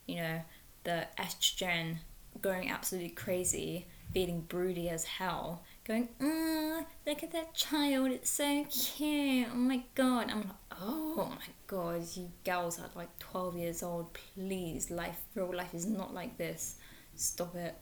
you 0.07 0.17
know, 0.17 0.41
the 0.85 1.07
estrogen 1.19 1.99
going 2.43 2.71
absolutely 2.71 3.11
crazy, 3.11 3.87
feeling 4.12 4.40
broody 4.42 4.88
as 4.88 5.05
hell, 5.05 5.62
going, 5.87 6.09
mm, 6.20 6.85
look 7.07 7.23
at 7.23 7.33
that 7.33 7.55
child, 7.55 8.11
it's 8.11 8.31
so 8.31 8.64
cute, 8.64 9.49
oh 9.53 9.57
my 9.57 9.83
god. 9.94 10.31
I'm 10.31 10.38
like, 10.38 10.81
oh 10.81 11.27
my 11.31 11.53
god, 11.66 12.05
you 12.14 12.31
girls 12.44 12.79
are 12.79 12.90
like 12.94 13.18
12 13.18 13.57
years 13.57 13.83
old, 13.83 14.12
please, 14.35 14.90
life, 14.90 15.20
real 15.35 15.55
life 15.55 15.75
is 15.75 15.87
not 15.87 16.12
like 16.12 16.37
this. 16.37 16.77
Stop 17.16 17.55
it. 17.55 17.77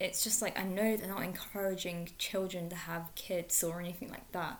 It's 0.00 0.24
just 0.24 0.42
like, 0.42 0.58
I 0.58 0.64
know 0.64 0.96
they're 0.96 1.08
not 1.08 1.22
encouraging 1.22 2.10
children 2.18 2.68
to 2.68 2.76
have 2.76 3.14
kids 3.14 3.62
or 3.62 3.80
anything 3.80 4.10
like 4.10 4.30
that. 4.32 4.58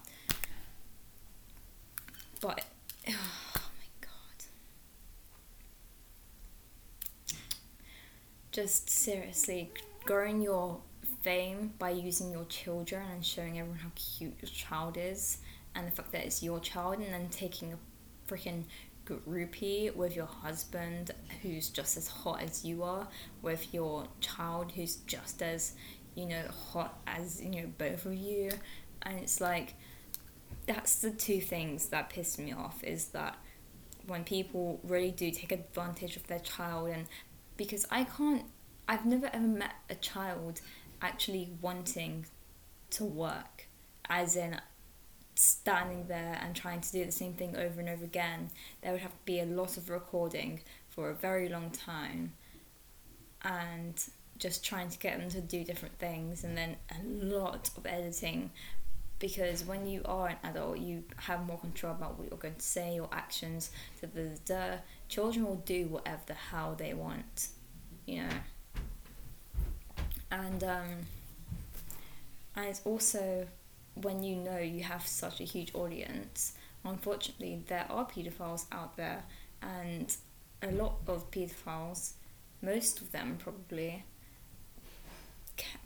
But 2.40 2.64
oh 3.08 3.12
my 3.12 3.88
god. 4.00 4.44
just 8.52 8.88
seriously 8.88 9.72
growing 10.04 10.40
your 10.40 10.78
fame 11.22 11.72
by 11.78 11.90
using 11.90 12.30
your 12.30 12.44
children 12.44 13.02
and 13.10 13.24
showing 13.24 13.58
everyone 13.58 13.80
how 13.80 13.90
cute 13.96 14.34
your 14.40 14.50
child 14.50 14.96
is 14.96 15.38
and 15.74 15.86
the 15.86 15.90
fact 15.90 16.12
that 16.12 16.24
it's 16.24 16.42
your 16.42 16.60
child 16.60 16.98
and 16.98 17.12
then 17.12 17.28
taking 17.30 17.72
a 17.72 17.78
freaking 18.32 18.62
groupie 19.06 19.94
with 19.94 20.16
your 20.16 20.26
husband 20.26 21.10
who's 21.42 21.68
just 21.68 21.96
as 21.96 22.08
hot 22.08 22.42
as 22.42 22.64
you 22.64 22.82
are 22.82 23.06
with 23.42 23.72
your 23.74 24.06
child 24.20 24.72
who's 24.72 24.96
just 24.96 25.42
as 25.42 25.74
you 26.14 26.26
know 26.26 26.42
hot 26.72 27.00
as 27.06 27.42
you 27.42 27.50
know 27.50 27.70
both 27.78 28.06
of 28.06 28.14
you. 28.14 28.50
And 29.02 29.18
it's 29.18 29.40
like 29.40 29.74
that's 30.66 31.00
the 31.00 31.10
two 31.10 31.40
things 31.40 31.88
that 31.88 32.08
piss 32.10 32.38
me 32.38 32.52
off 32.52 32.82
is 32.82 33.08
that 33.08 33.36
when 34.06 34.24
people 34.24 34.80
really 34.82 35.10
do 35.10 35.30
take 35.30 35.52
advantage 35.52 36.16
of 36.16 36.26
their 36.26 36.38
child 36.38 36.88
and 36.88 37.06
because 37.56 37.86
I 37.90 38.04
can't, 38.04 38.44
I've 38.88 39.06
never 39.06 39.30
ever 39.32 39.46
met 39.46 39.74
a 39.88 39.94
child 39.94 40.60
actually 41.00 41.50
wanting 41.60 42.26
to 42.90 43.04
work, 43.04 43.66
as 44.08 44.36
in 44.36 44.60
standing 45.34 46.06
there 46.06 46.38
and 46.42 46.54
trying 46.54 46.80
to 46.80 46.92
do 46.92 47.04
the 47.04 47.12
same 47.12 47.32
thing 47.32 47.56
over 47.56 47.80
and 47.80 47.88
over 47.88 48.04
again. 48.04 48.50
There 48.82 48.92
would 48.92 49.00
have 49.00 49.12
to 49.12 49.24
be 49.24 49.40
a 49.40 49.46
lot 49.46 49.76
of 49.76 49.90
recording 49.90 50.60
for 50.88 51.10
a 51.10 51.14
very 51.14 51.48
long 51.48 51.70
time 51.70 52.32
and 53.42 54.02
just 54.38 54.64
trying 54.64 54.88
to 54.88 54.98
get 54.98 55.18
them 55.18 55.28
to 55.30 55.40
do 55.40 55.64
different 55.64 55.98
things 55.98 56.44
and 56.44 56.56
then 56.56 56.76
a 56.90 57.04
lot 57.04 57.70
of 57.76 57.86
editing 57.86 58.50
because 59.20 59.64
when 59.64 59.86
you 59.86 60.02
are 60.04 60.28
an 60.28 60.36
adult 60.42 60.78
you 60.78 61.04
have 61.16 61.46
more 61.46 61.58
control 61.58 61.92
about 61.92 62.18
what 62.18 62.28
you're 62.28 62.38
going 62.38 62.54
to 62.54 62.60
say 62.60 62.94
your 62.94 63.08
actions 63.12 63.70
so 64.00 64.08
the, 64.12 64.36
the 64.46 64.78
children 65.08 65.44
will 65.44 65.62
do 65.64 65.86
whatever 65.86 66.22
the 66.26 66.34
hell 66.34 66.74
they 66.76 66.94
want, 66.94 67.48
you 68.06 68.22
know. 68.22 68.28
And 70.30 70.64
um, 70.64 70.88
and 72.56 72.66
it's 72.66 72.82
also 72.84 73.46
when 73.94 74.22
you 74.22 74.36
know 74.36 74.58
you 74.58 74.82
have 74.82 75.06
such 75.06 75.40
a 75.40 75.44
huge 75.44 75.74
audience. 75.74 76.54
Unfortunately, 76.84 77.62
there 77.68 77.86
are 77.88 78.06
pedophiles 78.06 78.66
out 78.72 78.96
there, 78.96 79.24
and 79.62 80.14
a 80.62 80.70
lot 80.72 80.96
of 81.06 81.30
pedophiles, 81.30 82.12
most 82.60 83.00
of 83.00 83.12
them 83.12 83.36
probably, 83.38 84.04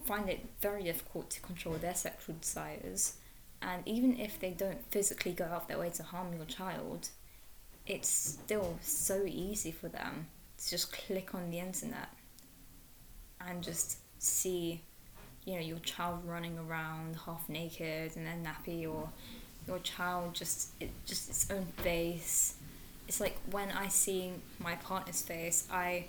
find 0.05 0.29
it 0.29 0.47
very 0.61 0.83
difficult 0.85 1.31
to 1.31 1.40
control 1.40 1.75
their 1.77 1.94
sexual 1.94 2.35
desires. 2.40 3.14
And 3.61 3.83
even 3.87 4.18
if 4.18 4.38
they 4.40 4.51
don't 4.51 4.85
physically 4.90 5.33
go 5.33 5.44
out 5.44 5.68
their 5.68 5.79
way 5.79 5.90
to 5.90 6.03
harm 6.03 6.33
your 6.35 6.47
child, 6.47 7.09
it's 7.87 8.09
still 8.09 8.79
so 8.81 9.25
easy 9.27 9.73
for 9.73 9.88
them 9.88 10.27
to 10.59 10.71
just 10.71 10.92
click 10.92 11.35
on 11.35 11.51
the 11.51 11.59
internet 11.59 12.09
and 13.40 13.62
just 13.62 13.99
see 14.18 14.83
you 15.49 15.55
know 15.55 15.61
your 15.61 15.79
child 15.79 16.21
running 16.27 16.59
around 16.59 17.17
half 17.25 17.49
naked 17.49 18.15
and 18.17 18.27
then 18.27 18.45
nappy 18.45 18.87
or 18.87 19.09
your 19.67 19.79
child 19.79 20.35
just 20.35 20.71
it 20.79 20.91
just 21.07 21.31
its 21.31 21.51
own 21.51 21.67
face. 21.79 22.55
It's 23.07 23.21
like 23.21 23.39
when 23.51 23.71
i 23.73 23.89
see 23.89 24.33
my 24.59 24.75
partner's 24.75 25.23
face 25.23 25.67
i 25.73 26.05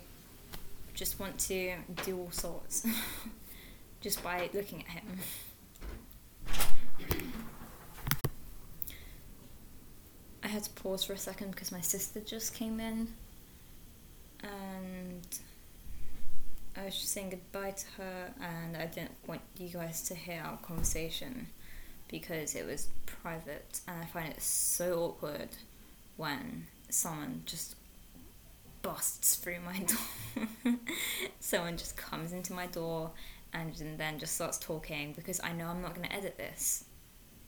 just 0.92 1.18
want 1.18 1.38
to 1.38 1.72
do 2.04 2.18
all 2.18 2.30
sorts 2.30 2.86
just 4.02 4.22
by 4.22 4.50
looking 4.52 4.84
at 4.86 5.02
him. 5.02 5.18
I 10.42 10.48
had 10.48 10.64
to 10.64 10.70
pause 10.70 11.04
for 11.04 11.14
a 11.14 11.18
second 11.18 11.52
because 11.52 11.72
my 11.72 11.80
sister 11.80 12.20
just 12.20 12.54
came 12.54 12.80
in 12.80 13.08
and 14.42 15.26
Saying 16.90 17.30
goodbye 17.30 17.70
to 17.70 17.86
her 17.98 18.34
and 18.40 18.76
I 18.76 18.86
didn't 18.86 19.12
want 19.26 19.42
you 19.56 19.68
guys 19.68 20.02
to 20.08 20.14
hear 20.14 20.42
our 20.44 20.56
conversation 20.58 21.46
because 22.08 22.54
it 22.56 22.66
was 22.66 22.88
private 23.06 23.80
and 23.86 24.02
I 24.02 24.06
find 24.06 24.28
it 24.28 24.42
so 24.42 25.00
awkward 25.00 25.48
when 26.16 26.66
someone 26.88 27.42
just 27.46 27.76
busts 28.82 29.36
through 29.36 29.60
my 29.64 29.78
door. 30.64 30.74
someone 31.38 31.76
just 31.76 31.96
comes 31.96 32.32
into 32.32 32.52
my 32.52 32.66
door 32.66 33.12
and 33.52 33.72
then 33.96 34.18
just 34.18 34.34
starts 34.34 34.58
talking 34.58 35.12
because 35.12 35.40
I 35.42 35.52
know 35.52 35.66
I'm 35.66 35.82
not 35.82 35.94
going 35.94 36.08
to 36.08 36.14
edit 36.14 36.36
this 36.36 36.84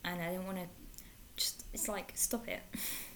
and 0.05 0.23
I 0.23 0.33
don't 0.33 0.47
want 0.47 0.59
to 0.59 0.65
just 1.37 1.65
it's 1.73 1.89
like 1.89 2.13
stop 2.15 2.47
it. 2.49 2.63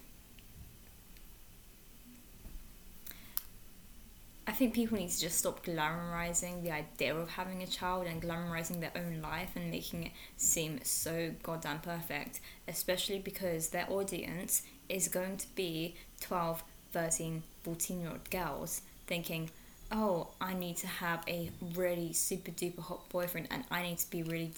I 4.49 4.53
think 4.53 4.75
people 4.75 4.97
need 4.97 5.11
to 5.11 5.21
just 5.21 5.39
stop 5.39 5.65
glamorizing 5.67 6.63
the 6.63 6.71
idea 6.71 7.17
of 7.17 7.29
having 7.31 7.63
a 7.65 7.67
child 7.67 8.07
and 8.07 8.23
glamorizing 8.23 8.81
their 8.81 8.93
own 8.95 9.21
life 9.21 9.51
and 9.57 9.73
making 9.73 10.05
it 10.05 10.13
seem 10.37 10.79
so 10.85 11.33
goddamn 11.43 11.81
perfect, 11.81 12.41
especially 12.69 13.19
because 13.19 13.71
their 13.71 13.91
audience 13.91 14.63
is 14.89 15.09
going 15.09 15.37
to 15.39 15.47
be 15.57 15.97
12, 16.21 16.63
13, 16.93 17.43
14 17.65 18.01
year 18.01 18.11
old 18.11 18.31
girls 18.31 18.83
thinking, 19.09 19.51
oh, 19.91 20.29
I 20.41 20.55
need 20.55 20.77
to 20.79 20.87
have 20.87 21.25
a 21.27 21.51
really 21.75 22.13
super 22.13 22.53
duper 22.53 22.81
hot 22.81 23.09
boyfriend 23.09 23.49
and 23.51 23.65
I 23.69 23.83
need 23.83 23.99
to 23.99 24.11
be 24.11 24.23
really 24.23 24.53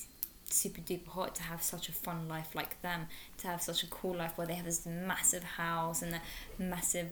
super 0.51 0.83
duper 0.83 1.09
hot 1.09 1.35
to 1.37 1.43
have 1.45 1.63
such 1.63 1.89
a 1.89 1.93
fun 1.93 2.29
life 2.29 2.55
like 2.55 2.81
them, 2.83 3.07
to 3.39 3.47
have 3.47 3.63
such 3.63 3.83
a 3.85 3.87
cool 3.87 4.17
life 4.17 4.37
where 4.37 4.47
they 4.47 4.55
have 4.55 4.67
this 4.67 4.85
massive 4.85 5.45
house 5.45 6.03
and 6.03 6.15
a 6.15 6.21
massive 6.63 7.09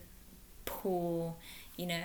pool, 0.66 1.38
you 1.76 1.86
know, 1.86 2.02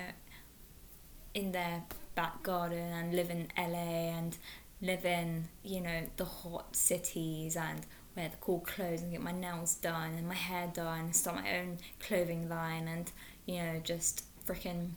in 1.33 1.51
their 1.51 1.83
back 2.15 2.43
garden 2.43 2.91
and 2.91 3.13
live 3.13 3.29
in 3.29 3.47
LA 3.57 4.11
and 4.17 4.37
live 4.81 5.05
in, 5.05 5.47
you 5.63 5.81
know, 5.81 6.01
the 6.17 6.25
hot 6.25 6.75
cities 6.75 7.55
and 7.55 7.85
wear 8.15 8.29
the 8.29 8.37
cool 8.37 8.59
clothes 8.59 9.01
and 9.01 9.11
get 9.11 9.21
my 9.21 9.31
nails 9.31 9.75
done 9.75 10.11
and 10.17 10.27
my 10.27 10.35
hair 10.35 10.69
done 10.73 10.99
and 10.99 11.15
start 11.15 11.37
my 11.37 11.57
own 11.57 11.77
clothing 11.99 12.49
line 12.49 12.87
and, 12.87 13.11
you 13.45 13.57
know, 13.57 13.79
just 13.83 14.25
freaking 14.45 14.89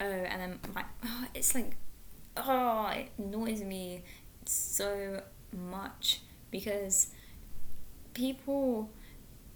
oh 0.00 0.04
and 0.04 0.40
then 0.40 0.58
my 0.74 0.84
oh, 1.04 1.24
it's 1.34 1.54
like 1.54 1.76
oh 2.36 2.90
it 2.94 3.10
annoys 3.18 3.62
me 3.62 4.02
so 4.44 5.20
much 5.52 6.20
because 6.50 7.08
people 8.14 8.90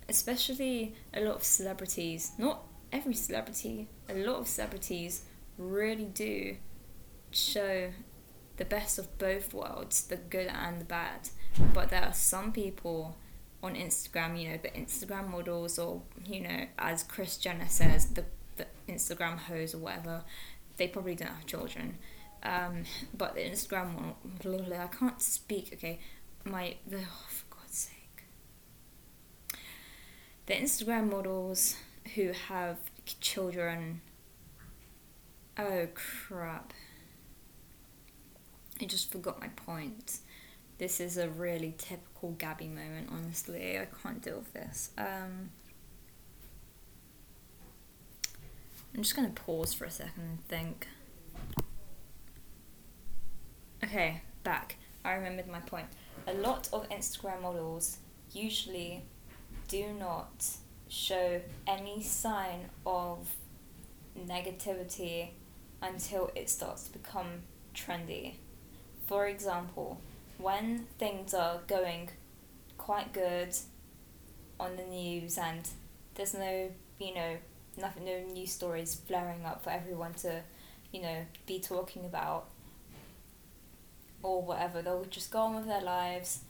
especially 0.08 0.94
a 1.14 1.20
lot 1.20 1.36
of 1.36 1.44
celebrities 1.44 2.32
not 2.38 2.62
every 2.92 3.14
celebrity 3.14 3.86
a 4.08 4.14
lot 4.14 4.36
of 4.36 4.48
celebrities 4.48 5.22
really 5.60 6.06
do 6.06 6.56
show 7.30 7.90
the 8.56 8.64
best 8.64 8.98
of 8.98 9.18
both 9.18 9.54
worlds, 9.54 10.04
the 10.04 10.16
good 10.16 10.48
and 10.48 10.80
the 10.80 10.84
bad. 10.84 11.28
But 11.74 11.90
there 11.90 12.02
are 12.02 12.12
some 12.12 12.52
people 12.52 13.16
on 13.62 13.74
Instagram, 13.74 14.40
you 14.40 14.50
know, 14.50 14.58
the 14.62 14.70
Instagram 14.70 15.28
models, 15.28 15.78
or, 15.78 16.02
you 16.26 16.40
know, 16.40 16.66
as 16.78 17.02
Kris 17.02 17.36
Jenner 17.36 17.68
says, 17.68 18.06
the, 18.06 18.24
the 18.56 18.66
Instagram 18.88 19.36
hoes 19.36 19.74
or 19.74 19.78
whatever, 19.78 20.24
they 20.76 20.88
probably 20.88 21.14
don't 21.14 21.28
have 21.28 21.46
children. 21.46 21.98
Um, 22.42 22.84
but 23.16 23.34
the 23.34 23.42
Instagram 23.42 23.94
one, 23.94 24.72
I 24.72 24.86
can't 24.86 25.20
speak, 25.20 25.70
okay, 25.74 26.00
my, 26.44 26.76
the, 26.86 26.98
oh, 26.98 27.26
for 27.28 27.56
God's 27.56 27.76
sake. 27.76 28.24
The 30.46 30.54
Instagram 30.54 31.10
models 31.10 31.76
who 32.14 32.32
have 32.48 32.78
children 33.20 34.00
Oh 35.58 35.86
crap. 35.94 36.72
I 38.80 38.86
just 38.86 39.12
forgot 39.12 39.40
my 39.40 39.48
point. 39.48 40.20
This 40.78 41.00
is 41.00 41.18
a 41.18 41.28
really 41.28 41.74
typical 41.76 42.30
Gabby 42.32 42.68
moment, 42.68 43.08
honestly. 43.12 43.78
I 43.78 43.86
can't 44.02 44.22
deal 44.22 44.38
with 44.38 44.52
this. 44.54 44.90
Um, 44.96 45.50
I'm 48.94 49.02
just 49.02 49.14
gonna 49.14 49.30
pause 49.30 49.74
for 49.74 49.84
a 49.84 49.90
second 49.90 50.22
and 50.22 50.44
think. 50.46 50.88
Okay, 53.84 54.22
back. 54.42 54.76
I 55.04 55.12
remembered 55.12 55.48
my 55.48 55.60
point. 55.60 55.86
A 56.26 56.34
lot 56.34 56.68
of 56.72 56.88
Instagram 56.88 57.42
models 57.42 57.98
usually 58.32 59.04
do 59.68 59.92
not 59.98 60.46
show 60.88 61.40
any 61.66 62.02
sign 62.02 62.70
of 62.84 63.34
negativity 64.18 65.30
until 65.82 66.30
it 66.34 66.50
starts 66.50 66.84
to 66.84 66.92
become 66.92 67.42
trendy. 67.74 68.34
For 69.06 69.26
example, 69.26 70.00
when 70.38 70.86
things 70.98 71.34
are 71.34 71.60
going 71.66 72.10
quite 72.78 73.12
good 73.12 73.54
on 74.58 74.76
the 74.76 74.84
news 74.84 75.38
and 75.38 75.68
there's 76.14 76.34
no, 76.34 76.70
you 76.98 77.14
know, 77.14 77.36
nothing, 77.76 78.04
no 78.04 78.20
news 78.32 78.52
stories 78.52 78.94
flaring 78.94 79.44
up 79.44 79.64
for 79.64 79.70
everyone 79.70 80.14
to, 80.14 80.42
you 80.92 81.02
know, 81.02 81.24
be 81.46 81.58
talking 81.58 82.04
about 82.04 82.48
or 84.22 84.42
whatever, 84.42 84.82
they'll 84.82 85.04
just 85.06 85.30
go 85.30 85.40
on 85.40 85.56
with 85.56 85.66
their 85.66 85.80
lives. 85.80 86.40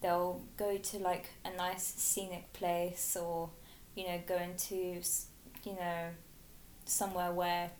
They'll 0.00 0.40
go 0.56 0.78
to 0.78 0.98
like 0.98 1.30
a 1.44 1.56
nice 1.56 1.84
scenic 1.84 2.52
place 2.52 3.16
or, 3.20 3.50
you 3.94 4.06
know, 4.06 4.20
go 4.26 4.36
into, 4.36 5.00
you 5.64 5.74
know, 5.76 6.08
somewhere 6.86 7.32
where 7.32 7.70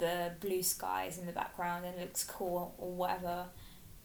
the 0.00 0.32
blue 0.40 0.62
skies 0.62 1.18
in 1.18 1.26
the 1.26 1.32
background 1.32 1.84
and 1.84 1.98
looks 2.00 2.24
cool 2.24 2.74
or 2.78 2.90
whatever. 2.90 3.46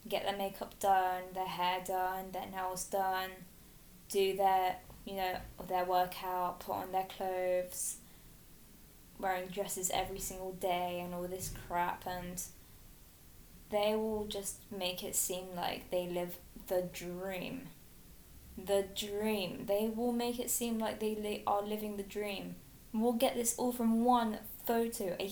Get 0.07 0.23
their 0.23 0.37
makeup 0.37 0.79
done, 0.79 1.23
their 1.33 1.47
hair 1.47 1.81
done, 1.83 2.25
their 2.31 2.45
nails 2.51 2.83
done, 2.85 3.31
do 4.09 4.35
their 4.37 4.75
you 5.05 5.15
know 5.15 5.37
their 5.67 5.85
workout, 5.85 6.59
put 6.59 6.75
on 6.75 6.91
their 6.91 7.05
clothes, 7.05 7.97
wearing 9.19 9.47
dresses 9.47 9.89
every 9.91 10.19
single 10.19 10.53
day 10.53 11.01
and 11.03 11.13
all 11.13 11.27
this 11.27 11.51
crap 11.67 12.05
and 12.05 12.41
they 13.69 13.95
will 13.95 14.25
just 14.27 14.57
make 14.71 15.03
it 15.03 15.15
seem 15.15 15.45
like 15.55 15.89
they 15.89 16.07
live 16.07 16.37
the 16.67 16.87
dream. 16.93 17.67
The 18.57 18.85
dream. 18.95 19.65
They 19.67 19.91
will 19.93 20.11
make 20.11 20.39
it 20.39 20.49
seem 20.49 20.79
like 20.79 20.99
they 20.99 21.15
li- 21.15 21.43
are 21.45 21.63
living 21.63 21.97
the 21.97 22.03
dream. 22.03 22.55
We'll 22.93 23.13
get 23.13 23.35
this 23.35 23.55
all 23.57 23.71
from 23.71 24.05
one 24.05 24.37
photo, 24.65 25.15
a 25.19 25.29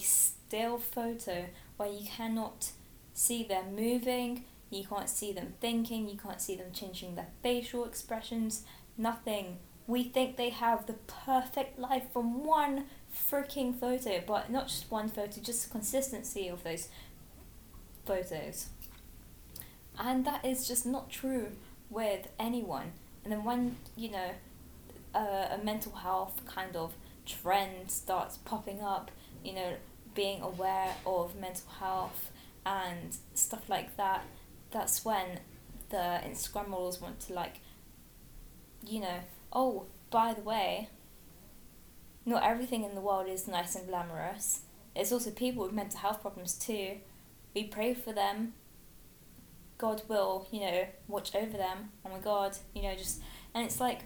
still 0.54 0.78
photo 0.78 1.46
where 1.78 1.90
you 1.90 2.06
cannot 2.06 2.70
see 3.16 3.44
them 3.44 3.76
moving, 3.76 4.46
you 4.70 4.86
can't 4.86 5.10
see 5.10 5.32
them 5.34 5.56
thinking, 5.60 6.08
you 6.08 6.16
can't 6.16 6.40
see 6.40 6.56
them 6.56 6.68
changing 6.72 7.16
their 7.16 7.30
facial 7.42 7.86
expressions, 7.86 8.62
nothing. 8.96 9.58
We 9.88 10.04
think 10.04 10.38
they 10.38 10.52
have 10.52 10.86
the 10.86 10.94
perfect 10.94 11.80
life 11.80 12.04
from 12.14 12.46
one 12.46 12.86
freaking 13.12 13.80
photo, 13.80 14.22
but 14.28 14.52
not 14.52 14.68
just 14.68 14.92
one 14.92 15.10
photo, 15.10 15.42
just 15.42 15.66
the 15.66 15.72
consistency 15.72 16.48
of 16.48 16.64
those 16.64 16.88
photos. 18.06 18.68
And 19.98 20.24
that 20.26 20.46
is 20.46 20.68
just 20.68 20.86
not 20.86 21.10
true 21.10 21.48
with 21.90 22.28
anyone. 22.40 22.92
And 23.24 23.34
then 23.34 23.44
when, 23.44 23.78
you 23.96 24.12
know, 24.12 24.30
a 25.16 25.60
mental 25.64 25.94
health 25.94 26.42
kind 26.46 26.76
of 26.76 26.94
trend 27.26 27.90
starts 27.90 28.38
popping 28.38 28.84
up, 28.84 29.10
you 29.44 29.56
know, 29.56 29.74
being 30.14 30.42
aware 30.42 30.96
of 31.06 31.36
mental 31.36 31.70
health 31.80 32.32
and 32.66 33.16
stuff 33.34 33.70
like 33.70 33.96
that, 33.98 34.24
that's 34.72 35.04
when 35.04 35.40
the 35.90 36.22
Instagram 36.26 36.70
models 36.70 37.02
want 37.02 37.20
to 37.22 37.34
like, 37.34 37.60
you 38.86 39.00
know, 39.00 39.20
oh, 39.52 39.86
by 40.10 40.34
the 40.34 40.42
way, 40.42 40.90
not 42.26 42.44
everything 42.44 42.84
in 42.84 42.96
the 42.96 43.02
world 43.02 43.28
is 43.28 43.48
nice 43.48 43.76
and 43.76 43.88
glamorous. 43.88 44.62
There's 44.96 45.12
also 45.12 45.32
people 45.32 45.64
with 45.64 45.74
mental 45.74 46.00
health 46.00 46.22
problems 46.22 46.54
too. 46.54 46.98
We 47.54 47.66
pray 47.66 47.94
for 47.94 48.14
them. 48.14 48.54
God 49.78 50.04
will, 50.08 50.48
you 50.52 50.62
know, 50.62 50.86
watch 51.08 51.36
over 51.36 51.58
them. 51.58 51.92
Oh 52.06 52.10
my 52.10 52.20
God, 52.20 52.56
you 52.74 52.84
know, 52.84 52.96
just 52.96 53.22
and 53.54 53.66
it's 53.66 53.80
like 53.80 54.02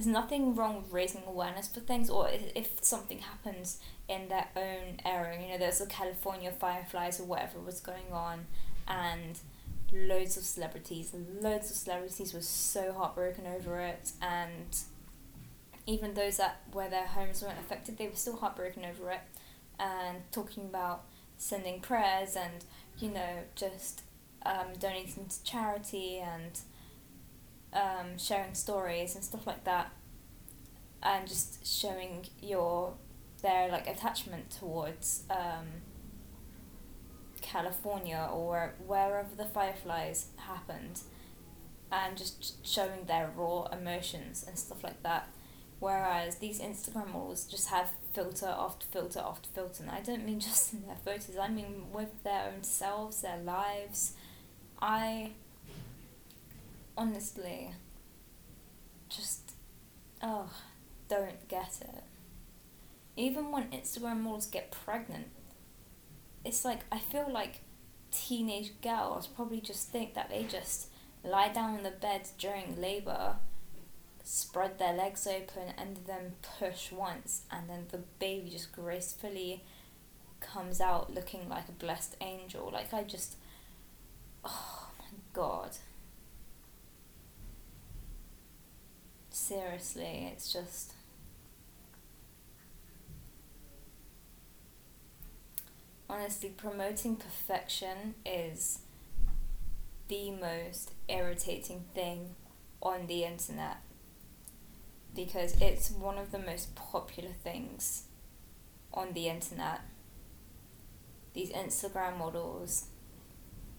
there's 0.00 0.06
nothing 0.06 0.54
wrong 0.54 0.76
with 0.76 0.90
raising 0.90 1.22
awareness 1.26 1.68
for 1.68 1.80
things 1.80 2.08
or 2.08 2.26
if, 2.30 2.40
if 2.54 2.82
something 2.82 3.18
happens 3.18 3.76
in 4.08 4.30
their 4.30 4.48
own 4.56 4.98
area 5.04 5.38
you 5.38 5.48
know 5.48 5.58
there's 5.58 5.76
the 5.76 5.84
california 5.84 6.50
fireflies 6.50 7.20
or 7.20 7.24
whatever 7.24 7.60
was 7.60 7.80
going 7.80 8.10
on 8.10 8.46
and 8.88 9.40
loads 9.92 10.38
of 10.38 10.42
celebrities 10.42 11.14
loads 11.42 11.70
of 11.70 11.76
celebrities 11.76 12.32
were 12.32 12.40
so 12.40 12.94
heartbroken 12.94 13.46
over 13.46 13.78
it 13.78 14.12
and 14.22 14.78
even 15.86 16.14
those 16.14 16.38
that 16.38 16.62
where 16.72 16.88
their 16.88 17.06
homes 17.06 17.42
weren't 17.42 17.58
affected 17.58 17.98
they 17.98 18.08
were 18.08 18.16
still 18.16 18.36
heartbroken 18.36 18.86
over 18.86 19.10
it 19.10 19.20
and 19.78 20.16
talking 20.32 20.64
about 20.64 21.04
sending 21.36 21.78
prayers 21.78 22.36
and 22.36 22.64
you 22.98 23.10
know 23.10 23.40
just 23.54 24.00
um, 24.46 24.68
donating 24.78 25.26
to 25.26 25.44
charity 25.44 26.20
and 26.20 26.60
um, 27.72 28.18
sharing 28.18 28.54
stories 28.54 29.14
and 29.14 29.24
stuff 29.24 29.46
like 29.46 29.64
that, 29.64 29.90
and 31.02 31.26
just 31.26 31.66
showing 31.66 32.26
your 32.42 32.94
their 33.42 33.70
like 33.70 33.86
attachment 33.86 34.50
towards 34.50 35.24
um, 35.30 35.66
California 37.40 38.28
or 38.32 38.74
wherever 38.86 39.28
the 39.36 39.46
fireflies 39.46 40.26
happened, 40.36 41.00
and 41.90 42.16
just 42.16 42.66
showing 42.66 43.04
their 43.06 43.30
raw 43.36 43.64
emotions 43.72 44.44
and 44.46 44.58
stuff 44.58 44.82
like 44.84 45.02
that. 45.02 45.28
Whereas 45.78 46.36
these 46.36 46.60
Instagram 46.60 47.10
models 47.12 47.46
just 47.46 47.70
have 47.70 47.92
filter 48.12 48.46
after 48.46 48.86
filter 48.86 49.20
after 49.20 49.48
filter, 49.48 49.82
and 49.82 49.90
I 49.90 50.00
don't 50.00 50.26
mean 50.26 50.40
just 50.50 50.74
in 50.74 50.86
their 50.86 50.96
photos. 50.96 51.36
I 51.40 51.48
mean 51.48 51.86
with 51.92 52.22
their 52.22 52.52
own 52.54 52.62
selves, 52.62 53.22
their 53.22 53.38
lives. 53.38 54.12
I 54.82 55.32
honestly 57.00 57.72
just 59.08 59.52
oh 60.22 60.52
don't 61.08 61.48
get 61.48 61.80
it 61.80 62.04
even 63.20 63.50
when 63.50 63.70
Instagram 63.70 64.20
models 64.20 64.46
get 64.46 64.70
pregnant, 64.70 65.26
it's 66.44 66.64
like 66.64 66.80
I 66.90 66.98
feel 66.98 67.30
like 67.30 67.60
teenage 68.10 68.72
girls 68.80 69.26
probably 69.26 69.60
just 69.60 69.90
think 69.90 70.14
that 70.14 70.30
they 70.30 70.44
just 70.44 70.88
lie 71.22 71.52
down 71.52 71.76
on 71.76 71.82
the 71.82 71.90
bed 71.90 72.28
during 72.38 72.80
labor, 72.80 73.36
spread 74.24 74.78
their 74.78 74.94
legs 74.94 75.26
open, 75.26 75.74
and 75.76 75.98
then 76.06 76.32
push 76.58 76.90
once, 76.90 77.42
and 77.50 77.68
then 77.68 77.86
the 77.90 77.98
baby 78.18 78.48
just 78.48 78.72
gracefully 78.72 79.64
comes 80.40 80.80
out 80.80 81.12
looking 81.12 81.46
like 81.48 81.68
a 81.68 81.72
blessed 81.72 82.16
angel. 82.22 82.70
Like, 82.72 82.94
I 82.94 83.02
just. 83.02 83.36
Oh 84.42 84.86
my 84.98 85.18
god. 85.34 85.76
Seriously, 89.30 90.28
it's 90.32 90.52
just. 90.52 90.94
Honestly, 96.08 96.48
promoting 96.48 97.14
perfection 97.14 98.16
is 98.26 98.80
the 100.08 100.32
most 100.32 100.92
irritating 101.08 101.84
thing 101.94 102.34
on 102.82 103.06
the 103.06 103.22
internet 103.22 103.76
because 105.14 105.60
it's 105.60 105.90
one 105.90 106.18
of 106.18 106.32
the 106.32 106.38
most 106.38 106.74
popular 106.74 107.30
things 107.44 108.04
on 108.92 109.12
the 109.12 109.28
internet. 109.28 109.82
These 111.32 111.52
Instagram 111.52 112.18
models 112.18 112.86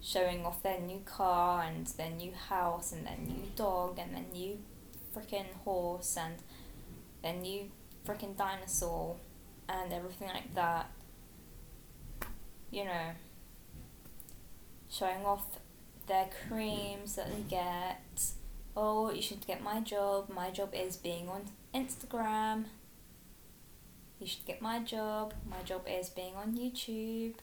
showing 0.02 0.46
off 0.46 0.64
their 0.64 0.80
new 0.80 1.00
car 1.00 1.64
and 1.64 1.86
their 1.88 2.10
new 2.10 2.32
house 2.32 2.94
and 2.94 3.06
their 3.06 3.18
new 3.18 3.44
dog 3.58 4.00
and 4.00 4.16
their 4.16 4.32
new 4.32 4.58
freaking 5.16 5.54
horse 5.64 6.18
and 6.18 6.36
their 7.22 7.34
new 7.34 7.70
freaking 8.06 8.36
dinosaur 8.38 9.18
and 9.70 9.94
everything 9.94 10.28
like 10.30 10.54
that. 10.56 10.90
You 12.72 12.86
know, 12.86 13.12
showing 14.90 15.26
off 15.26 15.46
their 16.08 16.30
creams 16.48 17.16
that 17.16 17.28
they 17.32 17.42
get. 17.42 18.02
Oh, 18.76 19.12
you 19.12 19.22
should 19.22 19.46
get 19.46 19.62
my 19.62 19.82
job. 19.82 20.30
My 20.30 20.50
job 20.50 20.74
is 20.74 20.96
being 20.96 21.28
on 21.28 21.44
Instagram. 21.76 22.66
You 24.20 24.28
should 24.28 24.46
get 24.46 24.62
my 24.62 24.80
job. 24.80 25.34
My 25.50 25.62
job 25.64 25.82
is 25.88 26.10
being 26.10 26.36
on 26.36 26.56
YouTube. 26.56 27.36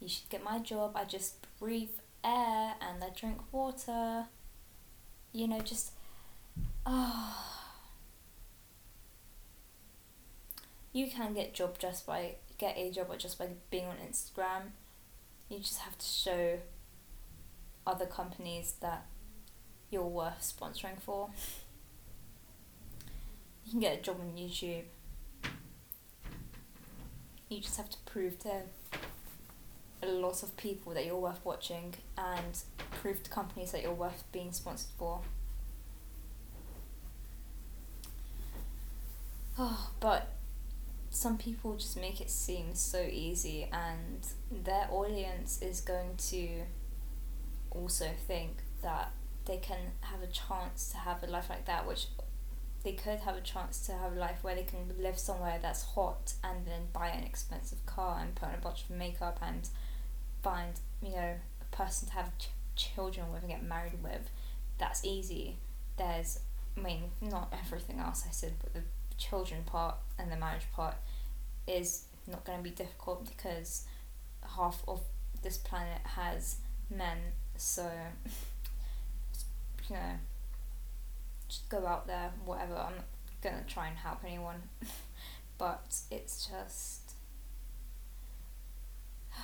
You 0.00 0.08
should 0.08 0.28
get 0.28 0.44
my 0.44 0.58
job. 0.58 0.92
I 0.94 1.04
just 1.04 1.46
breathe 1.58 1.96
air 2.24 2.74
and 2.80 3.02
I 3.02 3.08
drink 3.18 3.38
water. 3.52 4.26
You 5.32 5.48
know, 5.48 5.60
just. 5.60 5.92
Oh. 6.86 7.38
You 10.94 11.10
can 11.10 11.32
get 11.32 11.54
job 11.54 11.78
just 11.78 12.06
by 12.06 12.34
get 12.58 12.76
a 12.76 12.90
job 12.90 13.06
or 13.08 13.16
just 13.16 13.38
by 13.38 13.48
being 13.70 13.86
on 13.86 13.96
Instagram. 13.96 14.72
You 15.48 15.58
just 15.58 15.78
have 15.78 15.96
to 15.96 16.04
show 16.04 16.58
other 17.86 18.04
companies 18.04 18.74
that 18.80 19.06
you're 19.90 20.04
worth 20.06 20.40
sponsoring 20.40 21.00
for. 21.00 21.30
You 23.64 23.70
can 23.70 23.80
get 23.80 23.98
a 23.98 24.02
job 24.02 24.20
on 24.20 24.36
YouTube. 24.36 24.84
You 27.48 27.60
just 27.60 27.76
have 27.76 27.90
to 27.90 27.98
prove 28.06 28.38
to 28.40 28.62
a 30.02 30.06
lot 30.06 30.42
of 30.42 30.56
people 30.56 30.94
that 30.94 31.06
you're 31.06 31.16
worth 31.16 31.40
watching 31.44 31.94
and 32.18 32.58
prove 33.00 33.22
to 33.22 33.30
companies 33.30 33.72
that 33.72 33.82
you're 33.82 33.92
worth 33.92 34.24
being 34.32 34.52
sponsored 34.52 34.90
for. 34.98 35.20
Oh, 39.58 39.90
but 40.00 40.32
some 41.10 41.36
people 41.36 41.76
just 41.76 41.96
make 41.96 42.20
it 42.20 42.30
seem 42.30 42.74
so 42.74 43.02
easy, 43.02 43.68
and 43.72 44.26
their 44.50 44.88
audience 44.90 45.60
is 45.60 45.80
going 45.80 46.16
to 46.30 46.62
also 47.70 48.10
think 48.26 48.62
that 48.82 49.12
they 49.44 49.58
can 49.58 49.92
have 50.00 50.22
a 50.22 50.26
chance 50.26 50.90
to 50.90 50.96
have 50.98 51.22
a 51.22 51.26
life 51.26 51.50
like 51.50 51.66
that, 51.66 51.86
which 51.86 52.06
they 52.82 52.92
could 52.92 53.20
have 53.20 53.36
a 53.36 53.40
chance 53.40 53.84
to 53.86 53.92
have 53.92 54.12
a 54.12 54.18
life 54.18 54.38
where 54.42 54.54
they 54.54 54.64
can 54.64 54.90
live 54.98 55.18
somewhere 55.18 55.58
that's 55.60 55.82
hot 55.84 56.34
and 56.42 56.66
then 56.66 56.88
buy 56.92 57.08
an 57.08 57.24
expensive 57.24 57.84
car 57.86 58.18
and 58.20 58.34
put 58.34 58.48
on 58.48 58.54
a 58.54 58.58
bunch 58.58 58.82
of 58.84 58.90
makeup 58.90 59.38
and 59.42 59.68
find, 60.42 60.80
you 61.02 61.10
know, 61.12 61.34
a 61.60 61.76
person 61.76 62.08
to 62.08 62.14
have 62.14 62.36
ch- 62.38 62.48
children 62.74 63.30
with 63.32 63.42
and 63.42 63.50
get 63.50 63.62
married 63.62 64.02
with. 64.02 64.30
That's 64.78 65.04
easy. 65.04 65.58
There's, 65.96 66.40
I 66.76 66.80
mean, 66.80 67.10
not 67.20 67.52
everything 67.52 68.00
else 68.00 68.24
I 68.26 68.32
said, 68.32 68.54
but 68.60 68.74
the 68.74 68.82
children 69.14 69.62
part 69.64 69.96
and 70.18 70.30
the 70.30 70.36
marriage 70.36 70.66
part 70.72 70.96
is 71.66 72.04
not 72.26 72.44
going 72.44 72.58
to 72.58 72.64
be 72.64 72.70
difficult 72.70 73.26
because 73.26 73.84
half 74.56 74.82
of 74.86 75.00
this 75.42 75.56
planet 75.56 76.00
has 76.04 76.56
men 76.90 77.18
so, 77.56 77.90
you 79.88 79.96
know, 79.96 80.18
just 81.48 81.68
go 81.68 81.86
out 81.86 82.06
there, 82.06 82.32
whatever. 82.44 82.74
I'm 82.74 82.96
not 82.96 83.04
gonna 83.42 83.62
try 83.68 83.88
and 83.88 83.96
help 83.96 84.24
anyone, 84.24 84.62
but 85.58 86.00
it's 86.10 86.48
just. 86.48 87.12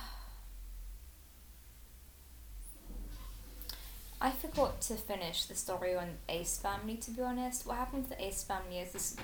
I 4.21 4.31
forgot 4.31 4.81
to 4.81 4.95
finish 4.95 5.45
the 5.45 5.55
story 5.55 5.95
on 5.95 6.17
Ace 6.27 6.57
Family. 6.57 6.97
To 6.97 7.11
be 7.11 7.21
honest, 7.21 7.65
what 7.65 7.77
happened 7.77 8.05
to 8.05 8.09
the 8.09 8.25
Ace 8.25 8.43
Family 8.43 8.79
is 8.79 8.91
this: 8.91 9.15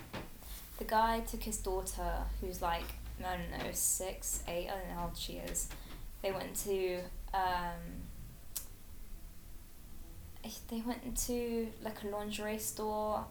the 0.78 0.84
guy 0.84 1.22
took 1.22 1.44
his 1.44 1.58
daughter, 1.58 2.24
who's 2.42 2.62
like 2.62 2.84
I 3.24 3.38
don't 3.38 3.52
know 3.52 3.72
six, 3.72 4.44
eight, 4.48 4.68
I 4.68 4.78
don't 4.78 4.90
know 4.90 4.96
how 4.96 5.06
old 5.06 5.18
she 5.18 5.34
is. 5.34 5.70
They 6.22 6.32
went 6.32 6.56
to 6.66 7.00
um, 7.34 8.06
they 10.70 10.82
went 10.82 11.04
into 11.04 11.68
like 11.84 12.04
a 12.04 12.08
lingerie 12.08 12.60
store 12.60 13.26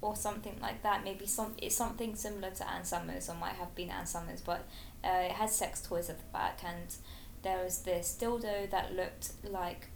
or 0.00 0.16
something 0.16 0.56
like 0.60 0.82
that. 0.82 1.04
Maybe 1.04 1.26
some 1.26 1.54
it's 1.58 1.76
something 1.76 2.14
similar 2.14 2.50
to 2.50 2.70
Ann 2.70 2.84
Summers 2.84 3.28
or 3.28 3.34
might 3.34 3.54
have 3.54 3.74
been 3.74 3.90
Ann 3.90 4.06
Summers, 4.06 4.40
but 4.40 4.66
uh, 5.04 5.24
it 5.24 5.32
had 5.32 5.50
sex 5.50 5.82
toys 5.82 6.10
at 6.10 6.18
the 6.18 6.24
back, 6.32 6.60
and 6.64 6.94
there 7.42 7.62
was 7.62 7.78
this 7.82 8.16
dildo 8.20 8.70
that 8.70 8.94
looked 8.94 9.30
like 9.44 9.88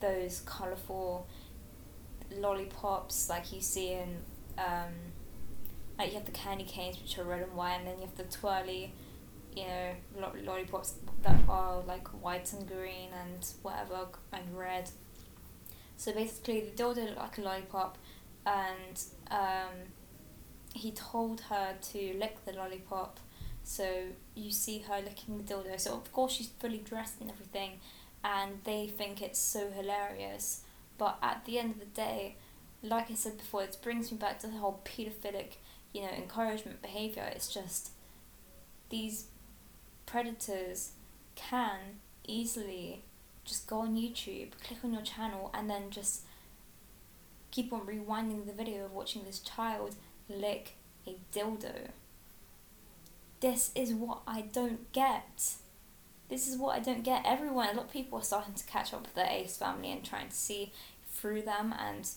those 0.00 0.42
colourful 0.46 1.26
lollipops 2.36 3.28
like 3.28 3.52
you 3.52 3.60
see 3.60 3.92
in 3.92 4.18
um, 4.58 4.92
like 5.98 6.10
you 6.10 6.14
have 6.14 6.26
the 6.26 6.32
candy 6.32 6.64
canes 6.64 7.00
which 7.00 7.18
are 7.18 7.24
red 7.24 7.42
and 7.42 7.54
white, 7.54 7.74
and 7.78 7.86
then 7.86 7.96
you 7.96 8.06
have 8.06 8.16
the 8.16 8.24
twirly, 8.24 8.92
you 9.56 9.64
know, 9.64 9.92
lo- 10.16 10.32
lollipops 10.44 10.94
that 11.22 11.36
are 11.48 11.82
like 11.82 12.06
white 12.22 12.52
and 12.52 12.66
green 12.68 13.08
and 13.12 13.46
whatever 13.62 14.06
and 14.32 14.56
red 14.56 14.88
so 15.98 16.12
basically, 16.12 16.60
the 16.60 16.70
dildo 16.70 17.06
looked 17.06 17.18
like 17.18 17.38
a 17.38 17.40
lollipop, 17.42 17.98
and 18.46 19.02
um, 19.32 19.74
he 20.72 20.92
told 20.92 21.40
her 21.42 21.74
to 21.90 22.14
lick 22.16 22.44
the 22.44 22.52
lollipop. 22.52 23.18
So 23.64 24.04
you 24.34 24.52
see 24.52 24.78
her 24.78 25.00
licking 25.04 25.36
the 25.38 25.42
dildo. 25.42 25.78
So 25.78 25.94
of 25.94 26.10
course 26.12 26.32
she's 26.32 26.48
fully 26.60 26.78
dressed 26.78 27.20
and 27.20 27.28
everything, 27.28 27.80
and 28.22 28.60
they 28.62 28.86
think 28.86 29.20
it's 29.20 29.40
so 29.40 29.70
hilarious. 29.72 30.62
But 30.98 31.18
at 31.20 31.44
the 31.44 31.58
end 31.58 31.72
of 31.72 31.80
the 31.80 31.86
day, 31.86 32.36
like 32.80 33.10
I 33.10 33.14
said 33.14 33.36
before, 33.36 33.64
it 33.64 33.76
brings 33.82 34.12
me 34.12 34.18
back 34.18 34.38
to 34.40 34.46
the 34.46 34.58
whole 34.58 34.80
pedophilic, 34.84 35.56
you 35.92 36.02
know, 36.02 36.10
encouragement 36.10 36.82
behavior. 36.82 37.30
It's 37.34 37.52
just 37.52 37.90
these 38.90 39.26
predators 40.06 40.92
can 41.34 42.00
easily 42.26 43.04
just 43.44 43.66
go 43.66 43.80
on 43.80 43.96
YouTube, 43.96 44.50
click 44.62 44.80
on 44.84 44.92
your 44.92 45.02
channel, 45.02 45.50
and 45.54 45.68
then 45.68 45.90
just 45.90 46.22
keep 47.50 47.72
on 47.72 47.80
rewinding 47.80 48.46
the 48.46 48.52
video 48.52 48.84
of 48.84 48.92
watching 48.92 49.24
this 49.24 49.38
child 49.38 49.94
lick 50.28 50.74
a 51.06 51.16
dildo. 51.32 51.88
This 53.40 53.70
is 53.74 53.94
what 53.94 54.20
I 54.26 54.42
don't 54.42 54.92
get. 54.92 55.52
This 56.28 56.46
is 56.46 56.58
what 56.58 56.76
I 56.76 56.80
don't 56.80 57.02
get. 57.02 57.22
Everyone, 57.24 57.68
a 57.68 57.72
lot 57.72 57.86
of 57.86 57.92
people 57.92 58.18
are 58.18 58.22
starting 58.22 58.54
to 58.54 58.66
catch 58.66 58.92
up 58.92 59.02
with 59.02 59.14
the 59.14 59.30
Ace 59.32 59.56
family 59.56 59.90
and 59.90 60.04
trying 60.04 60.28
to 60.28 60.34
see 60.34 60.72
through 61.10 61.42
them, 61.42 61.74
and 61.78 62.08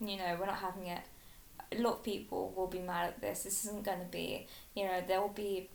you 0.00 0.16
know, 0.18 0.36
we're 0.38 0.46
not 0.46 0.56
having 0.56 0.86
it. 0.86 1.00
A 1.72 1.78
lot 1.80 1.94
of 1.94 2.02
people 2.02 2.52
will 2.56 2.66
be 2.66 2.80
mad 2.80 3.08
at 3.08 3.20
this. 3.20 3.44
This 3.44 3.64
isn't 3.64 3.84
going 3.84 4.00
to 4.00 4.06
be, 4.06 4.46
you 4.74 4.84
know, 4.84 5.02
there 5.06 5.20
will 5.20 5.28
be 5.28 5.68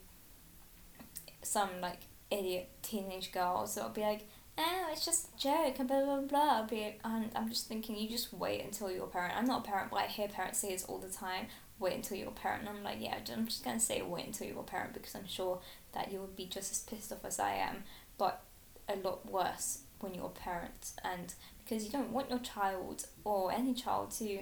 some 1.42 1.70
like 1.82 2.00
idiot 2.32 2.70
teenage 2.82 3.32
girls 3.32 3.76
that'll 3.76 3.92
be 3.92 4.02
like, 4.02 4.28
oh, 4.58 4.88
it's 4.92 5.06
just 5.06 5.30
a 5.34 5.38
joke, 5.38 5.80
and 5.80 5.88
blah, 5.88 6.04
blah, 6.04 6.20
blah. 6.22 6.64
Be, 6.64 6.96
and 7.04 7.30
I'm 7.36 7.50
just 7.50 7.68
thinking, 7.68 7.98
you 7.98 8.10
just 8.10 8.34
wait 8.34 8.64
until 8.64 8.92
you're 8.92 9.06
a 9.06 9.08
parent. 9.08 9.38
I'm 9.38 9.46
not 9.46 9.66
a 9.66 9.70
parent, 9.70 9.92
but 9.92 10.00
I 10.02 10.08
hear 10.08 10.28
parents 10.28 10.60
say 10.60 10.70
this 10.70 10.86
all 10.86 10.98
the 10.98 11.10
time 11.10 11.48
wait 11.80 11.94
until 11.94 12.18
you're 12.18 12.30
a 12.30 12.32
parent. 12.32 12.62
And 12.62 12.78
I'm 12.78 12.84
like, 12.84 12.98
yeah, 13.00 13.18
I'm 13.36 13.46
just 13.46 13.64
going 13.64 13.78
to 13.78 13.84
say 13.84 14.02
wait 14.02 14.26
until 14.26 14.48
you're 14.48 14.60
a 14.60 14.64
parent 14.64 14.94
because 14.94 15.16
I'm 15.16 15.28
sure 15.28 15.60
that 15.94 16.12
you 16.12 16.20
would 16.22 16.36
be 16.36 16.46
just 16.46 16.72
as 16.72 16.80
pissed 16.82 17.12
off 17.12 17.26
as 17.26 17.40
I 17.40 17.56
am, 17.56 17.84
but 18.18 18.44
a 18.88 18.96
lot 18.96 19.30
worse 19.30 19.80
when 20.00 20.14
you're 20.14 20.26
a 20.26 20.30
parent. 20.30 20.92
And 21.04 21.34
because 21.64 21.84
you 21.86 21.92
don't 21.92 22.12
want 22.12 22.30
your 22.30 22.40
child 22.40 23.08
or 23.24 23.52
any 23.52 23.74
child 23.74 24.12
to 24.12 24.40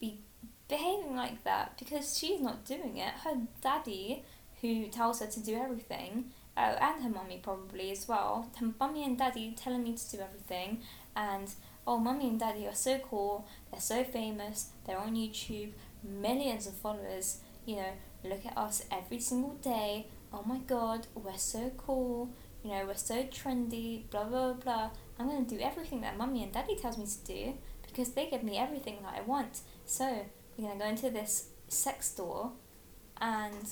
be 0.00 0.20
behaving 0.68 1.16
like 1.16 1.42
that 1.44 1.78
because 1.78 2.18
she's 2.18 2.40
not 2.40 2.64
doing 2.64 2.98
it. 2.98 3.12
Her 3.24 3.36
daddy, 3.62 4.24
who 4.60 4.86
tells 4.88 5.20
her 5.20 5.26
to 5.26 5.40
do 5.40 5.56
everything, 5.56 6.30
uh, 6.56 6.76
and 6.80 7.02
her 7.02 7.10
mummy 7.10 7.40
probably 7.42 7.90
as 7.90 8.06
well. 8.06 8.50
Her 8.58 8.72
mummy 8.78 9.04
and 9.04 9.16
daddy 9.16 9.54
telling 9.56 9.84
me 9.84 9.96
to 9.96 10.10
do 10.10 10.22
everything, 10.22 10.82
and 11.16 11.48
oh, 11.86 11.98
mummy 11.98 12.28
and 12.28 12.38
daddy 12.38 12.66
are 12.66 12.74
so 12.74 12.98
cool. 12.98 13.46
They're 13.70 13.80
so 13.80 14.04
famous. 14.04 14.70
They're 14.86 14.98
on 14.98 15.14
YouTube, 15.14 15.72
millions 16.02 16.66
of 16.66 16.74
followers. 16.74 17.40
You 17.64 17.76
know, 17.76 17.92
look 18.24 18.44
at 18.44 18.56
us 18.56 18.84
every 18.90 19.20
single 19.20 19.54
day. 19.54 20.08
Oh 20.32 20.42
my 20.44 20.58
god, 20.58 21.06
we're 21.14 21.38
so 21.38 21.70
cool. 21.76 22.30
You 22.62 22.70
know, 22.70 22.86
we're 22.86 22.94
so 22.94 23.22
trendy. 23.24 24.10
Blah 24.10 24.24
blah 24.24 24.52
blah. 24.54 24.90
I'm 25.18 25.28
gonna 25.28 25.44
do 25.44 25.58
everything 25.60 26.00
that 26.02 26.18
mummy 26.18 26.42
and 26.42 26.52
daddy 26.52 26.76
tells 26.76 26.98
me 26.98 27.06
to 27.06 27.32
do 27.32 27.54
because 27.86 28.10
they 28.10 28.28
give 28.28 28.42
me 28.42 28.58
everything 28.58 28.98
that 29.02 29.14
I 29.16 29.22
want. 29.22 29.60
So 29.86 30.26
we're 30.58 30.68
gonna 30.68 30.80
go 30.80 30.86
into 30.86 31.08
this 31.08 31.50
sex 31.68 32.08
store, 32.08 32.52
and 33.20 33.68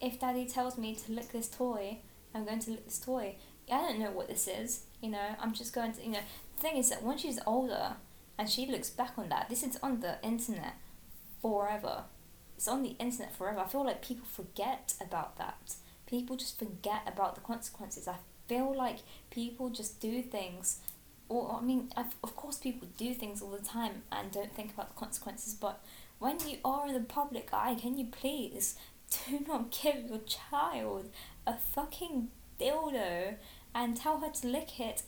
if 0.00 0.20
daddy 0.20 0.44
tells 0.44 0.76
me 0.76 0.94
to 0.94 1.12
lick 1.12 1.32
this 1.32 1.48
toy, 1.48 2.00
I'm 2.34 2.44
going 2.44 2.58
to 2.60 2.72
lick 2.72 2.84
this 2.84 2.98
toy. 2.98 3.36
I 3.72 3.78
don't 3.78 3.98
know 3.98 4.10
what 4.10 4.28
this 4.28 4.46
is, 4.46 4.84
you 5.00 5.10
know, 5.10 5.34
I'm 5.40 5.52
just 5.52 5.72
going 5.72 5.92
to, 5.92 6.02
you 6.02 6.10
know, 6.10 6.20
the 6.56 6.62
thing 6.62 6.76
is 6.76 6.90
that 6.90 7.02
once 7.02 7.22
she's 7.22 7.40
older 7.46 7.96
and 8.38 8.48
she 8.48 8.66
looks 8.66 8.90
back 8.90 9.12
on 9.16 9.28
that, 9.30 9.48
this 9.48 9.62
is 9.62 9.78
on 9.82 10.00
the 10.00 10.22
internet 10.22 10.74
forever. 11.40 12.04
It's 12.56 12.68
on 12.68 12.82
the 12.82 12.96
internet 12.98 13.34
forever. 13.34 13.60
I 13.60 13.66
feel 13.66 13.84
like 13.84 14.02
people 14.02 14.26
forget 14.26 14.94
about 15.00 15.36
that. 15.38 15.74
People 16.06 16.36
just 16.36 16.58
forget 16.58 17.02
about 17.06 17.34
the 17.34 17.40
consequences. 17.40 18.06
I 18.06 18.16
feel 18.48 18.74
like 18.76 18.98
people 19.30 19.70
just 19.70 20.00
do 20.00 20.22
things 20.22 20.80
or 21.28 21.58
I 21.60 21.64
mean, 21.64 21.90
of 21.96 22.36
course, 22.36 22.56
people 22.56 22.88
do 22.96 23.14
things 23.14 23.42
all 23.42 23.50
the 23.50 23.64
time 23.64 24.02
and 24.12 24.30
don't 24.30 24.54
think 24.54 24.72
about 24.72 24.94
the 24.94 25.00
consequences. 25.00 25.54
But 25.54 25.82
when 26.18 26.38
you 26.40 26.58
are 26.64 26.86
in 26.86 26.94
the 26.94 27.00
public 27.00 27.50
eye, 27.52 27.76
can 27.80 27.98
you 27.98 28.06
please 28.06 28.76
do 29.28 29.44
not 29.48 29.70
give 29.70 30.08
your 30.08 30.20
child 30.26 31.10
a 31.46 31.54
fucking 31.56 32.28
dildo 32.60 33.34
and 33.74 33.96
tell 33.96 34.20
her 34.20 34.30
to 34.30 34.46
lick 34.46 34.80
it, 34.80 35.02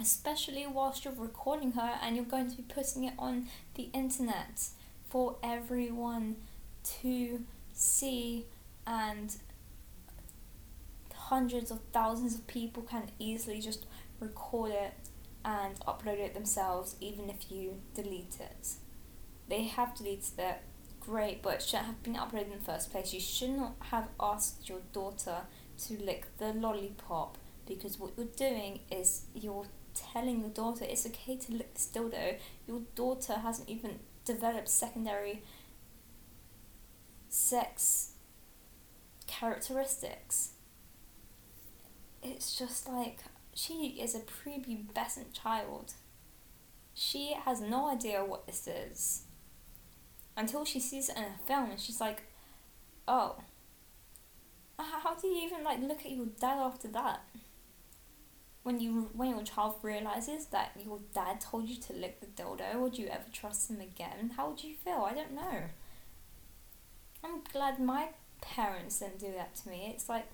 especially 0.00 0.66
whilst 0.66 1.04
you're 1.04 1.14
recording 1.14 1.72
her 1.72 1.98
and 2.02 2.16
you're 2.16 2.24
going 2.24 2.50
to 2.50 2.56
be 2.56 2.62
putting 2.62 3.04
it 3.04 3.14
on 3.18 3.48
the 3.74 3.88
internet 3.94 4.68
for 5.08 5.36
everyone 5.42 6.36
to 6.84 7.44
see 7.72 8.46
and 8.86 9.36
hundreds 11.14 11.70
of 11.70 11.78
thousands 11.92 12.34
of 12.34 12.46
people 12.46 12.82
can 12.82 13.10
easily 13.18 13.60
just 13.60 13.86
record 14.20 14.72
it 14.72 14.94
and 15.44 15.78
upload 15.80 16.18
it 16.18 16.34
themselves 16.34 16.96
even 17.00 17.30
if 17.30 17.50
you 17.50 17.80
delete 17.94 18.36
it. 18.40 18.74
They 19.48 19.64
have 19.64 19.96
deleted 19.96 20.38
it, 20.38 20.58
great, 21.00 21.42
but 21.42 21.54
it 21.54 21.62
shouldn't 21.62 21.86
have 21.86 22.02
been 22.02 22.14
uploaded 22.14 22.52
in 22.52 22.58
the 22.58 22.64
first 22.64 22.90
place. 22.90 23.14
You 23.14 23.20
should 23.20 23.50
not 23.50 23.76
have 23.90 24.08
asked 24.20 24.68
your 24.68 24.80
daughter 24.92 25.42
to 25.86 26.02
lick 26.02 26.26
the 26.38 26.52
lollipop 26.52 27.38
because 27.66 27.98
what 27.98 28.12
you're 28.16 28.26
doing 28.26 28.80
is 28.90 29.26
you're 29.34 29.66
telling 29.94 30.40
your 30.40 30.50
daughter 30.50 30.84
it's 30.88 31.06
okay 31.06 31.36
to 31.36 31.52
lick 31.52 31.74
this 31.74 31.88
dildo. 31.92 32.36
Your 32.66 32.82
daughter 32.94 33.34
hasn't 33.34 33.68
even 33.68 34.00
developed 34.24 34.68
secondary 34.68 35.42
sex 37.28 38.12
characteristics. 39.26 40.50
It's 42.22 42.56
just 42.56 42.88
like 42.88 43.20
she 43.58 43.98
is 44.00 44.14
a 44.14 44.20
prepubescent 44.20 45.32
child. 45.32 45.94
She 46.94 47.34
has 47.44 47.60
no 47.60 47.90
idea 47.90 48.24
what 48.24 48.46
this 48.46 48.68
is 48.68 49.22
until 50.36 50.64
she 50.64 50.78
sees 50.78 51.08
it 51.08 51.16
in 51.16 51.24
a 51.24 51.46
film 51.46 51.72
and 51.72 51.80
she's 51.80 52.00
like, 52.00 52.22
oh, 53.08 53.36
how 54.78 55.16
do 55.16 55.26
you 55.26 55.44
even 55.44 55.64
like 55.64 55.80
look 55.80 56.04
at 56.04 56.12
your 56.12 56.26
dad 56.40 56.58
after 56.58 56.86
that? 56.88 57.22
When 58.62 58.78
you 58.78 59.10
when 59.12 59.30
your 59.30 59.42
child 59.42 59.74
realizes 59.82 60.46
that 60.46 60.70
your 60.84 61.00
dad 61.12 61.40
told 61.40 61.68
you 61.68 61.80
to 61.80 61.92
lick 61.92 62.20
the 62.20 62.26
dildo, 62.26 62.80
would 62.80 62.96
you 62.96 63.08
ever 63.08 63.26
trust 63.32 63.70
him 63.70 63.80
again? 63.80 64.34
How 64.36 64.50
would 64.50 64.62
you 64.62 64.76
feel? 64.76 65.04
I 65.04 65.14
don't 65.14 65.34
know. 65.34 65.64
I'm 67.24 67.40
glad 67.52 67.80
my 67.80 68.10
parents 68.40 69.00
didn't 69.00 69.18
do 69.18 69.32
that 69.36 69.56
to 69.56 69.68
me. 69.68 69.92
It's 69.92 70.08
like, 70.08 70.26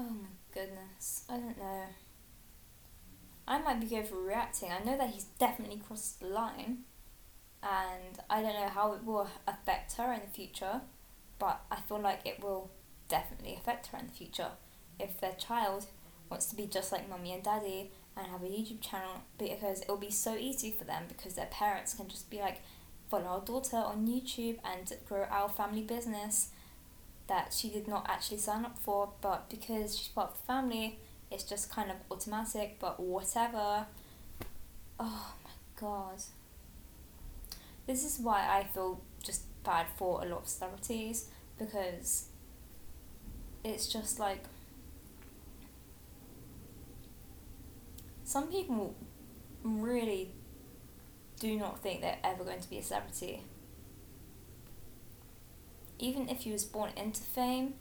oh 0.00 0.02
my 0.02 0.41
goodness, 0.52 1.24
I 1.28 1.34
don't 1.34 1.58
know. 1.58 1.84
I 3.46 3.58
might 3.58 3.80
be 3.80 3.96
overreacting. 3.96 4.70
I 4.70 4.84
know 4.84 4.96
that 4.96 5.10
he's 5.10 5.24
definitely 5.38 5.80
crossed 5.86 6.20
the 6.20 6.26
line, 6.26 6.78
and 7.62 8.18
I 8.30 8.42
don't 8.42 8.54
know 8.54 8.68
how 8.68 8.92
it 8.94 9.04
will 9.04 9.28
affect 9.46 9.94
her 9.94 10.12
in 10.12 10.20
the 10.20 10.32
future, 10.32 10.82
but 11.38 11.62
I 11.70 11.76
feel 11.80 12.00
like 12.00 12.26
it 12.26 12.42
will 12.42 12.70
definitely 13.08 13.54
affect 13.54 13.88
her 13.88 13.98
in 13.98 14.06
the 14.06 14.12
future 14.12 14.52
if 14.98 15.20
their 15.20 15.32
child 15.32 15.86
wants 16.30 16.46
to 16.46 16.56
be 16.56 16.66
just 16.66 16.92
like 16.92 17.08
mummy 17.08 17.32
and 17.32 17.42
daddy 17.42 17.90
and 18.16 18.26
have 18.26 18.42
a 18.42 18.46
YouTube 18.46 18.80
channel 18.80 19.22
because 19.38 19.80
it 19.80 19.88
will 19.88 19.96
be 19.96 20.10
so 20.10 20.34
easy 20.36 20.70
for 20.70 20.84
them 20.84 21.04
because 21.08 21.34
their 21.34 21.46
parents 21.46 21.94
can 21.94 22.08
just 22.08 22.30
be 22.30 22.38
like, 22.38 22.62
follow 23.10 23.26
our 23.26 23.40
daughter 23.40 23.76
on 23.76 24.06
YouTube 24.06 24.58
and 24.64 24.92
grow 25.06 25.24
our 25.30 25.48
family 25.48 25.82
business 25.82 26.50
that 27.28 27.52
she 27.52 27.68
did 27.70 27.88
not 27.88 28.06
actually 28.08 28.38
sign 28.38 28.64
up 28.64 28.78
for, 28.78 29.10
but 29.20 29.48
because 29.48 29.96
she's 29.96 30.08
part 30.08 30.32
of 30.32 30.38
the 30.38 30.44
family, 30.44 30.98
it's 31.30 31.44
just 31.44 31.70
kind 31.70 31.90
of 31.90 31.96
automatic, 32.10 32.76
but 32.78 33.00
whatever. 33.00 33.86
Oh 34.98 35.34
my 35.44 35.50
god. 35.80 36.22
This 37.86 38.04
is 38.04 38.18
why 38.22 38.46
I 38.48 38.64
feel 38.64 39.00
just 39.22 39.42
bad 39.64 39.86
for 39.96 40.22
a 40.22 40.28
lot 40.28 40.42
of 40.42 40.48
celebrities 40.48 41.28
because 41.58 42.26
it's 43.64 43.86
just 43.86 44.18
like 44.18 44.44
some 48.24 48.48
people 48.48 48.94
really 49.62 50.30
do 51.38 51.56
not 51.56 51.80
think 51.80 52.00
they're 52.00 52.18
ever 52.24 52.44
going 52.44 52.60
to 52.60 52.70
be 52.70 52.78
a 52.78 52.82
celebrity 52.82 53.42
even 56.02 56.28
if 56.28 56.44
you 56.44 56.52
was 56.52 56.64
born 56.64 56.90
into 56.96 57.22
fame, 57.22 57.74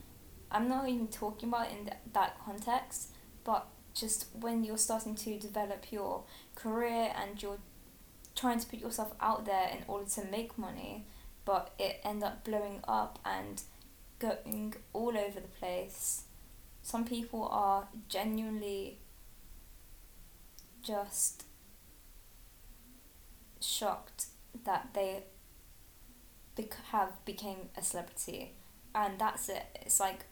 I'm 0.51 0.69
not 0.69 0.88
even 0.88 1.07
talking 1.07 1.49
about 1.49 1.71
in 1.71 1.86
th- 1.86 1.97
that 2.13 2.38
context, 2.45 3.10
but 3.43 3.67
just 3.93 4.27
when 4.39 4.63
you're 4.63 4.77
starting 4.77 5.15
to 5.15 5.39
develop 5.39 5.91
your 5.91 6.23
career 6.55 7.12
and 7.15 7.41
you're 7.41 7.57
trying 8.36 8.60
to 8.60 8.67
put 8.67 8.79
yourself 8.79 9.13
out 9.19 9.45
there 9.45 9.69
in 9.69 9.79
order 9.88 10.10
to 10.12 10.25
make 10.25 10.57
money, 10.57 11.05
but 11.45 11.73
it 11.79 11.99
end 12.03 12.23
up 12.23 12.43
blowing 12.43 12.81
up 12.88 13.19
and 13.25 13.63
going 14.19 14.75
all 14.93 15.17
over 15.17 15.39
the 15.39 15.47
place. 15.60 16.23
Some 16.84 17.05
people 17.05 17.47
are 17.51 17.88
genuinely 18.07 18.99
just 20.84 21.45
shocked 23.60 24.27
that 24.63 24.89
they 24.93 25.23
bec- 26.55 26.77
have 26.91 27.23
became 27.25 27.69
a 27.77 27.83
celebrity, 27.83 28.53
and 28.95 29.19
that's 29.19 29.49
it. 29.49 29.65
It's 29.81 29.99
like 29.99 30.25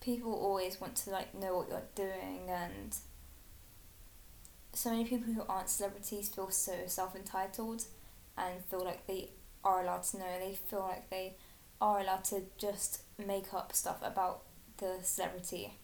people 0.00 0.32
always 0.32 0.80
want 0.80 0.96
to 0.96 1.10
like 1.10 1.34
know 1.34 1.56
what 1.56 1.68
you're 1.68 1.82
doing, 1.94 2.48
and 2.48 2.96
so 4.72 4.90
many 4.90 5.04
people 5.04 5.32
who 5.32 5.42
aren't 5.48 5.68
celebrities 5.68 6.28
feel 6.28 6.50
so 6.50 6.72
self 6.86 7.14
entitled, 7.16 7.84
and 8.36 8.64
feel 8.70 8.84
like 8.84 9.06
they 9.06 9.30
are 9.64 9.82
allowed 9.82 10.02
to 10.04 10.18
know. 10.18 10.38
They 10.38 10.54
feel 10.68 10.80
like 10.80 11.10
they 11.10 11.34
are 11.80 12.00
allowed 12.00 12.24
to 12.24 12.42
just 12.58 13.02
make 13.24 13.52
up 13.54 13.74
stuff 13.74 13.98
about 14.02 14.42
the 14.78 14.98
celebrity, 15.02 15.74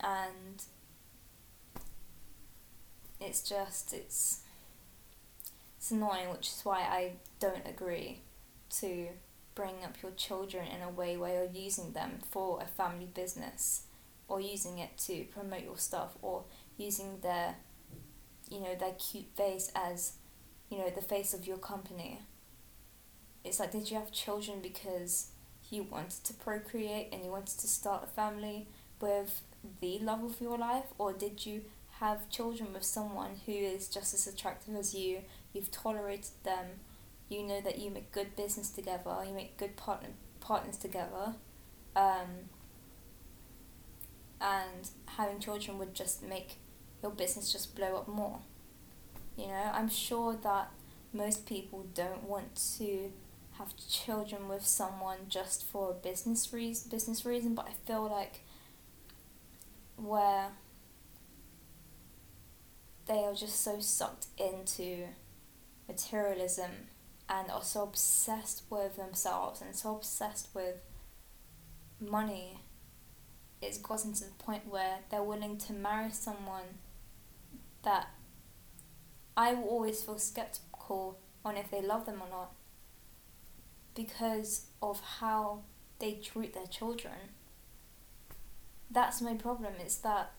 and 0.00 0.62
it's 3.20 3.42
just 3.42 3.92
it's 3.92 4.40
it's 5.80 5.90
annoying, 5.90 6.28
which 6.30 6.48
is 6.48 6.60
why 6.62 6.80
I 6.80 7.12
don't 7.38 7.66
agree 7.66 8.20
to 8.80 9.08
bring 9.54 9.82
up 9.82 9.96
your 10.02 10.12
children 10.12 10.66
in 10.66 10.82
a 10.82 10.90
way 10.90 11.16
where 11.16 11.42
you're 11.42 11.62
using 11.62 11.92
them 11.92 12.18
for 12.30 12.60
a 12.60 12.66
family 12.66 13.08
business 13.14 13.84
or 14.28 14.42
using 14.42 14.78
it 14.78 14.98
to 15.06 15.24
promote 15.32 15.62
your 15.64 15.78
stuff 15.78 16.10
or 16.20 16.44
using 16.76 17.18
their 17.22 17.56
you 18.50 18.60
know 18.60 18.74
their 18.74 18.92
cute 18.92 19.26
face 19.36 19.72
as 19.74 20.12
you 20.68 20.76
know 20.76 20.90
the 20.90 21.00
face 21.00 21.32
of 21.32 21.46
your 21.46 21.56
company. 21.56 22.20
It's 23.42 23.58
like 23.58 23.72
did 23.72 23.90
you 23.90 23.96
have 23.96 24.12
children 24.12 24.60
because 24.62 25.30
you 25.70 25.84
wanted 25.84 26.22
to 26.24 26.34
procreate 26.34 27.08
and 27.10 27.24
you 27.24 27.30
wanted 27.30 27.58
to 27.58 27.66
start 27.66 28.04
a 28.04 28.06
family 28.06 28.68
with 29.00 29.40
the 29.80 29.98
love 30.00 30.22
of 30.22 30.40
your 30.42 30.58
life 30.58 30.92
or 30.98 31.14
did 31.14 31.46
you 31.46 31.62
have 32.00 32.28
children 32.30 32.72
with 32.72 32.82
someone 32.82 33.32
who 33.44 33.52
is 33.52 33.88
just 33.88 34.14
as 34.14 34.26
attractive 34.26 34.74
as 34.74 34.94
you 34.94 35.20
you've 35.52 35.70
tolerated 35.70 36.30
them, 36.44 36.66
you 37.28 37.42
know 37.42 37.60
that 37.60 37.78
you 37.78 37.90
make 37.90 38.10
good 38.10 38.34
business 38.36 38.70
together, 38.70 39.16
you 39.26 39.34
make 39.34 39.56
good 39.56 39.76
partner 39.76 40.08
partners 40.40 40.76
together, 40.78 41.34
um, 41.94 42.48
and 44.40 44.88
having 45.06 45.38
children 45.38 45.78
would 45.78 45.94
just 45.94 46.22
make 46.22 46.56
your 47.02 47.12
business 47.12 47.52
just 47.52 47.76
blow 47.76 47.96
up 47.96 48.08
more. 48.08 48.40
You 49.36 49.48
know, 49.48 49.70
I'm 49.72 49.88
sure 49.88 50.36
that 50.42 50.70
most 51.12 51.46
people 51.46 51.86
don't 51.94 52.24
want 52.24 52.54
to 52.78 53.12
have 53.58 53.74
children 53.76 54.48
with 54.48 54.66
someone 54.66 55.18
just 55.28 55.66
for 55.66 55.92
business 55.92 56.50
reason, 56.52 56.90
business 56.90 57.26
reason, 57.26 57.54
but 57.54 57.66
I 57.68 57.72
feel 57.86 58.04
like 58.10 58.40
where 59.96 60.48
they 63.10 63.24
are 63.24 63.34
just 63.34 63.60
so 63.64 63.80
sucked 63.80 64.26
into 64.38 65.04
materialism 65.88 66.70
and 67.28 67.50
are 67.50 67.64
so 67.64 67.82
obsessed 67.82 68.62
with 68.70 68.96
themselves 68.96 69.60
and 69.60 69.74
so 69.74 69.96
obsessed 69.96 70.48
with 70.54 70.76
money 72.00 72.60
it's 73.60 73.78
gotten 73.78 74.12
to 74.12 74.24
the 74.24 74.30
point 74.38 74.62
where 74.68 74.98
they're 75.10 75.24
willing 75.24 75.58
to 75.58 75.72
marry 75.72 76.10
someone 76.12 76.78
that 77.82 78.06
I 79.36 79.54
will 79.54 79.68
always 79.68 80.02
feel 80.02 80.18
skeptical 80.18 81.18
on 81.44 81.56
if 81.56 81.70
they 81.70 81.82
love 81.82 82.06
them 82.06 82.22
or 82.22 82.28
not 82.30 82.52
because 83.94 84.66
of 84.80 85.00
how 85.18 85.62
they 85.98 86.12
treat 86.12 86.54
their 86.54 86.66
children. 86.66 87.14
That's 88.90 89.20
my 89.20 89.34
problem, 89.34 89.74
is 89.84 89.98
that 89.98 90.32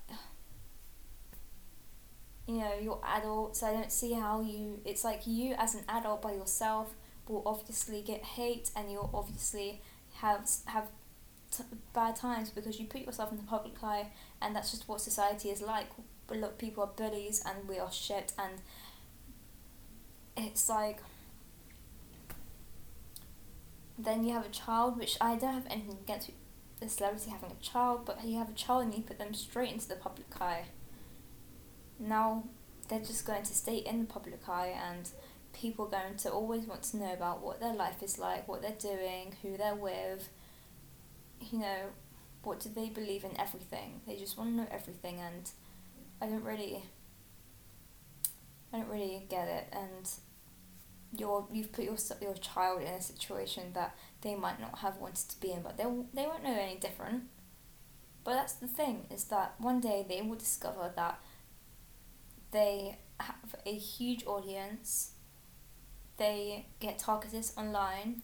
you 2.48 2.58
know, 2.58 2.74
you're 2.82 3.02
adults. 3.04 3.64
I 3.64 3.72
don't 3.74 3.92
see 3.92 4.14
how 4.14 4.42
you. 4.42 4.80
It's 4.86 5.04
like 5.04 5.28
you, 5.28 5.56
as 5.58 5.76
an 5.76 5.82
adult 5.88 6.22
by 6.22 6.34
yourself, 6.34 6.94
will 7.28 7.44
obviously 7.46 8.02
get 8.02 8.24
hate, 8.24 8.72
and 8.76 8.92
you'll 8.92 9.12
obviously 9.14 9.82
have 10.16 10.50
have 10.66 10.88
t- 11.52 11.64
bad 11.94 12.16
times 12.16 12.50
because 12.50 12.80
you 12.80 12.88
put 12.88 13.02
yourself 13.02 13.32
in 13.32 13.38
the 13.38 13.44
public 13.44 13.76
eye, 13.84 14.08
and 14.42 14.56
that's 14.56 14.72
just 14.72 14.88
what 14.88 15.02
society 15.02 15.50
is 15.50 15.62
like. 15.62 15.88
But 16.28 16.38
look, 16.38 16.58
people 16.58 16.84
are 16.84 16.92
bullies, 16.96 17.44
and 17.46 17.68
we 17.68 17.80
are 17.80 17.92
shit, 17.92 18.34
and 18.38 18.54
it's 20.36 20.68
like. 20.68 21.00
Then 24.00 24.24
you 24.24 24.34
have 24.34 24.48
a 24.48 24.50
child, 24.50 24.98
which 24.98 25.16
I 25.22 25.36
don't 25.36 25.54
have 25.54 25.68
anything 25.70 25.98
against 26.04 26.32
the 26.80 26.90
celebrity 26.90 27.30
having 27.30 27.52
a 27.52 27.64
child, 27.64 28.04
but 28.04 28.26
you 28.26 28.40
have 28.40 28.50
a 28.50 28.54
child 28.54 28.86
and 28.86 28.96
you 28.96 29.04
put 29.04 29.20
them 29.20 29.32
straight 29.36 29.72
into 29.72 29.88
the 29.88 29.96
public 29.96 30.26
eye 30.42 30.64
now 32.02 32.44
they're 32.90 33.00
just 33.00 33.26
going 33.26 33.44
to 33.44 33.54
stay 33.54 33.78
in 33.78 34.00
the 34.02 34.06
public 34.06 34.48
eye 34.50 34.76
and 34.90 35.10
people 35.54 35.86
are 35.86 35.90
going 35.90 36.18
to 36.18 36.30
always 36.30 36.66
want 36.66 36.84
to 36.84 36.98
know 36.98 37.14
about 37.14 37.42
what 37.42 37.60
their 37.60 37.74
life 37.74 38.02
is 38.04 38.18
like, 38.18 38.48
what 38.48 38.62
they're 38.62 38.72
doing, 38.72 39.36
who 39.42 39.58
they're 39.58 39.76
with, 39.76 40.30
you 41.52 41.60
know, 41.60 41.90
what 42.44 42.60
do 42.60 42.70
they 42.70 42.90
believe 42.90 43.24
in 43.24 43.40
everything. 43.40 44.02
They 44.08 44.16
just 44.16 44.38
want 44.38 44.52
to 44.52 44.56
know 44.56 44.68
everything 44.72 45.20
and 45.20 45.50
I 46.22 46.28
don't 46.28 46.44
really 46.44 46.84
I 48.74 48.78
don't 48.78 48.90
really 48.90 49.26
get 49.30 49.48
it 49.48 49.68
and 49.72 50.10
you're 51.18 51.46
you've 51.52 51.72
put 51.72 51.86
your 51.86 51.98
your 52.22 52.36
child 52.36 52.82
in 52.82 52.88
a 52.88 53.02
situation 53.02 53.74
that 53.74 53.96
they 54.22 54.36
might 54.36 54.60
not 54.60 54.80
have 54.80 54.98
wanted 54.98 55.30
to 55.30 55.40
be 55.42 55.52
in 55.52 55.62
but 55.62 55.78
they 55.78 55.84
they 56.14 56.26
won't 56.26 56.44
know 56.44 56.58
any 56.58 56.76
different. 56.76 57.24
But 58.24 58.34
that's 58.34 58.54
the 58.54 58.68
thing 58.68 59.06
is 59.10 59.26
that 59.26 59.56
one 59.58 59.80
day 59.80 60.06
they 60.08 60.22
will 60.22 60.36
discover 60.36 60.92
that 60.96 61.20
they 62.52 62.98
have 63.20 63.56
a 63.66 63.74
huge 63.74 64.26
audience, 64.26 65.12
they 66.18 66.68
get 66.80 67.00
targeted 67.00 67.46
online, 67.58 68.22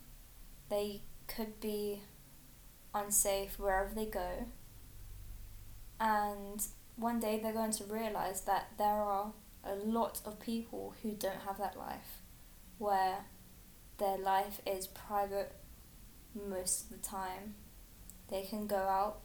they 0.69 1.01
could 1.27 1.59
be 1.59 2.01
unsafe 2.93 3.59
wherever 3.59 3.93
they 3.93 4.05
go, 4.05 4.45
and 5.99 6.63
one 6.95 7.19
day 7.19 7.39
they're 7.41 7.53
going 7.53 7.71
to 7.71 7.83
realize 7.85 8.41
that 8.41 8.71
there 8.77 8.87
are 8.87 9.33
a 9.63 9.75
lot 9.75 10.21
of 10.25 10.39
people 10.39 10.95
who 11.01 11.11
don't 11.11 11.41
have 11.45 11.57
that 11.57 11.77
life, 11.77 12.21
where 12.77 13.25
their 13.97 14.17
life 14.17 14.61
is 14.65 14.87
private 14.87 15.53
most 16.47 16.83
of 16.83 16.89
the 16.89 17.07
time. 17.07 17.55
They 18.29 18.43
can 18.43 18.67
go 18.67 18.77
out 18.77 19.19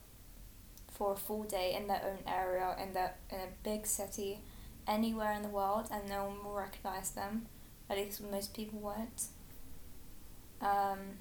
for 0.89 1.13
a 1.13 1.15
full 1.15 1.43
day 1.43 1.75
in 1.75 1.87
their 1.87 2.01
own 2.05 2.19
area 2.31 2.75
in 2.81 2.93
their 2.93 3.15
in 3.31 3.37
a 3.37 3.47
big 3.63 3.85
city 3.85 4.39
anywhere 4.87 5.33
in 5.33 5.41
the 5.41 5.49
world 5.49 5.87
and 5.91 6.07
no 6.07 6.25
one 6.25 6.43
will 6.43 6.53
recognize 6.55 7.11
them. 7.11 7.47
At 7.89 7.97
least 7.97 8.21
most 8.21 8.53
people 8.53 8.79
won't. 8.79 9.27
Um, 10.61 11.17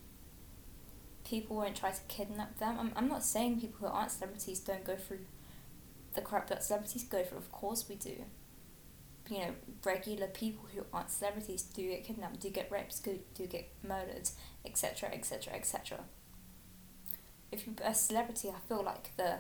people 1.25 1.57
won't 1.57 1.77
try 1.77 1.91
to 1.91 2.01
kidnap 2.09 2.59
them. 2.59 2.77
I'm, 2.79 2.93
I'm 2.97 3.09
not 3.09 3.25
saying 3.25 3.61
people 3.61 3.87
who 3.87 3.93
aren't 3.93 4.11
celebrities 4.11 4.61
don't 4.61 4.85
go 4.85 4.97
through 4.97 5.21
the 6.15 6.21
crap 6.21 6.49
that 6.49 6.63
celebrities 6.63 7.05
go 7.05 7.25
through. 7.25 7.39
Of 7.39 7.51
course 7.51 7.89
we 7.89 7.97
do. 7.97 8.25
You 9.31 9.39
know, 9.39 9.55
regular 9.85 10.27
people 10.27 10.67
who 10.75 10.85
aren't 10.93 11.11
celebrities 11.11 11.63
do 11.63 11.89
get 11.89 12.05
kidnapped, 12.05 12.41
do 12.41 12.51
get 12.51 12.71
raped, 12.71 13.03
do, 13.05 13.21
do 13.35 13.47
get 13.47 13.71
murdered, 13.87 14.29
etc., 14.65 15.11
etc., 15.13 15.55
etc. 15.55 16.01
If 17.51 17.67
you're 17.67 17.77
a 17.85 17.95
celebrity, 17.95 18.49
I 18.51 18.59
feel 18.69 18.83
like 18.83 19.17
the 19.17 19.39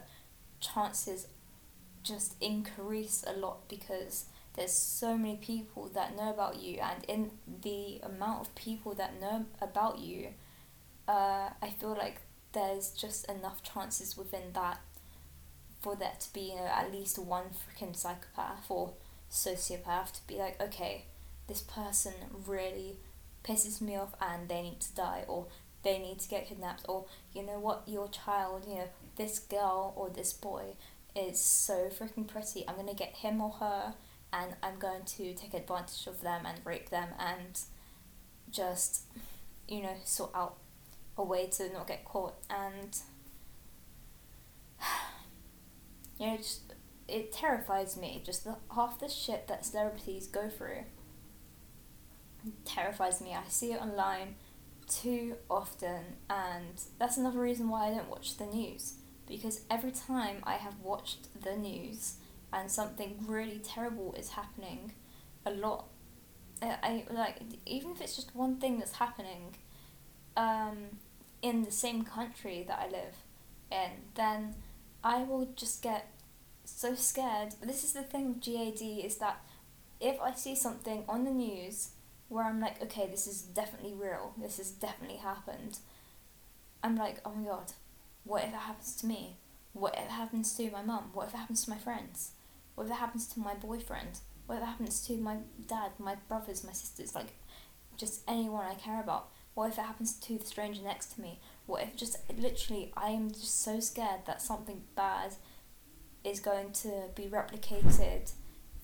chances 0.60 1.26
just 2.02 2.34
increase 2.40 3.24
a 3.26 3.32
lot 3.32 3.68
because 3.68 4.26
there's 4.54 4.72
so 4.72 5.16
many 5.16 5.36
people 5.36 5.88
that 5.94 6.16
know 6.16 6.30
about 6.30 6.60
you 6.60 6.78
and 6.78 7.04
in 7.08 7.30
the 7.62 8.00
amount 8.02 8.40
of 8.40 8.54
people 8.54 8.94
that 8.94 9.20
know 9.20 9.46
about 9.60 9.98
you 9.98 10.28
uh, 11.08 11.48
i 11.62 11.68
feel 11.78 11.96
like 11.96 12.20
there's 12.52 12.90
just 12.90 13.28
enough 13.30 13.62
chances 13.62 14.16
within 14.16 14.52
that 14.52 14.80
for 15.80 15.96
there 15.96 16.12
to 16.20 16.32
be 16.32 16.40
you 16.40 16.56
know 16.56 16.70
at 16.74 16.92
least 16.92 17.18
one 17.18 17.44
freaking 17.46 17.96
psychopath 17.96 18.66
or 18.68 18.92
sociopath 19.30 20.12
to 20.12 20.20
be 20.26 20.36
like 20.36 20.60
okay 20.60 21.06
this 21.48 21.62
person 21.62 22.12
really 22.46 22.96
pisses 23.44 23.80
me 23.80 23.96
off 23.96 24.14
and 24.20 24.48
they 24.48 24.62
need 24.62 24.80
to 24.80 24.94
die 24.94 25.24
or 25.26 25.46
they 25.82 25.98
need 25.98 26.18
to 26.20 26.28
get 26.28 26.46
kidnapped 26.46 26.84
or 26.88 27.06
you 27.34 27.42
know 27.42 27.58
what 27.58 27.82
your 27.86 28.08
child 28.08 28.64
you 28.68 28.76
know 28.76 28.88
this 29.16 29.38
girl 29.40 29.92
or 29.96 30.08
this 30.10 30.32
boy 30.32 30.62
is 31.14 31.40
so 31.40 31.88
freaking 31.88 32.26
pretty. 32.26 32.64
I'm 32.68 32.76
gonna 32.76 32.94
get 32.94 33.16
him 33.16 33.40
or 33.40 33.50
her 33.52 33.94
and 34.32 34.54
I'm 34.62 34.78
going 34.78 35.04
to 35.04 35.34
take 35.34 35.54
advantage 35.54 36.06
of 36.06 36.22
them 36.22 36.46
and 36.46 36.58
rape 36.64 36.88
them 36.88 37.08
and 37.18 37.60
just, 38.50 39.02
you 39.68 39.82
know, 39.82 39.96
sort 40.04 40.30
out 40.34 40.56
a 41.18 41.22
way 41.22 41.46
to 41.46 41.70
not 41.72 41.86
get 41.86 42.04
caught 42.04 42.34
and 42.48 42.96
you 46.18 46.26
know, 46.26 46.36
just 46.38 46.72
it 47.08 47.32
terrifies 47.32 47.96
me. 47.96 48.22
Just 48.24 48.44
the 48.44 48.56
half 48.74 48.98
the 48.98 49.08
shit 49.08 49.46
that 49.48 49.66
celebrities 49.66 50.26
go 50.26 50.48
through 50.48 50.84
terrifies 52.64 53.20
me. 53.20 53.34
I 53.34 53.48
see 53.48 53.72
it 53.72 53.80
online 53.80 54.36
too 54.88 55.36
often, 55.50 56.16
and 56.30 56.82
that's 56.98 57.16
another 57.18 57.38
reason 57.40 57.68
why 57.68 57.88
I 57.88 57.90
don't 57.90 58.08
watch 58.08 58.36
the 58.38 58.46
news 58.46 58.94
because 59.32 59.62
every 59.70 59.92
time 59.92 60.36
I 60.44 60.54
have 60.54 60.74
watched 60.82 61.28
the 61.42 61.56
news 61.56 62.14
and 62.52 62.70
something 62.70 63.16
really 63.26 63.58
terrible 63.58 64.14
is 64.16 64.30
happening, 64.30 64.92
a 65.46 65.50
lot, 65.50 65.86
I, 66.60 66.76
I 66.82 67.04
like 67.10 67.38
even 67.66 67.92
if 67.92 68.00
it's 68.02 68.14
just 68.14 68.36
one 68.36 68.56
thing 68.56 68.78
that's 68.78 68.96
happening, 68.96 69.56
um, 70.36 70.98
in 71.40 71.64
the 71.64 71.72
same 71.72 72.04
country 72.04 72.64
that 72.68 72.78
I 72.78 72.90
live 72.90 73.16
in, 73.70 73.90
then 74.14 74.54
I 75.02 75.22
will 75.22 75.48
just 75.56 75.82
get 75.82 76.08
so 76.64 76.94
scared. 76.94 77.54
This 77.62 77.84
is 77.84 77.94
the 77.94 78.02
thing 78.02 78.28
with 78.28 78.40
GAD 78.42 78.82
is 78.82 79.16
that 79.16 79.40
if 79.98 80.20
I 80.20 80.34
see 80.34 80.54
something 80.54 81.04
on 81.08 81.24
the 81.24 81.30
news 81.30 81.90
where 82.28 82.44
I'm 82.44 82.60
like, 82.60 82.82
okay, 82.82 83.08
this 83.10 83.26
is 83.26 83.42
definitely 83.42 83.94
real, 83.94 84.34
this 84.40 84.58
has 84.58 84.70
definitely 84.70 85.18
happened, 85.18 85.78
I'm 86.82 86.96
like, 86.96 87.20
oh 87.24 87.32
my 87.34 87.48
god, 87.48 87.72
what 88.24 88.42
if 88.42 88.50
it 88.50 88.54
happens 88.54 88.96
to 88.96 89.06
me? 89.06 89.36
What 89.72 89.94
if 89.94 90.04
it 90.04 90.10
happens 90.10 90.54
to 90.56 90.70
my 90.70 90.82
mum? 90.82 91.10
What 91.12 91.28
if 91.28 91.34
it 91.34 91.38
happens 91.38 91.64
to 91.64 91.70
my 91.70 91.78
friends? 91.78 92.32
What 92.74 92.84
if 92.84 92.90
it 92.90 92.96
happens 92.96 93.26
to 93.28 93.40
my 93.40 93.54
boyfriend? 93.54 94.20
What 94.46 94.56
if 94.56 94.62
it 94.62 94.66
happens 94.66 95.06
to 95.06 95.16
my 95.16 95.38
dad, 95.66 95.92
my 95.98 96.16
brothers, 96.28 96.64
my 96.64 96.72
sisters, 96.72 97.14
like 97.14 97.34
just 97.96 98.22
anyone 98.28 98.66
I 98.66 98.74
care 98.74 99.00
about? 99.00 99.28
What 99.54 99.70
if 99.70 99.78
it 99.78 99.82
happens 99.82 100.14
to 100.14 100.38
the 100.38 100.46
stranger 100.46 100.82
next 100.82 101.14
to 101.14 101.20
me? 101.20 101.40
What 101.66 101.82
if 101.82 101.96
just 101.96 102.18
literally 102.36 102.92
I 102.96 103.10
am 103.10 103.30
just 103.30 103.62
so 103.62 103.80
scared 103.80 104.26
that 104.26 104.40
something 104.40 104.82
bad 104.96 105.34
is 106.24 106.40
going 106.40 106.72
to 106.72 107.08
be 107.14 107.24
replicated 107.24 108.32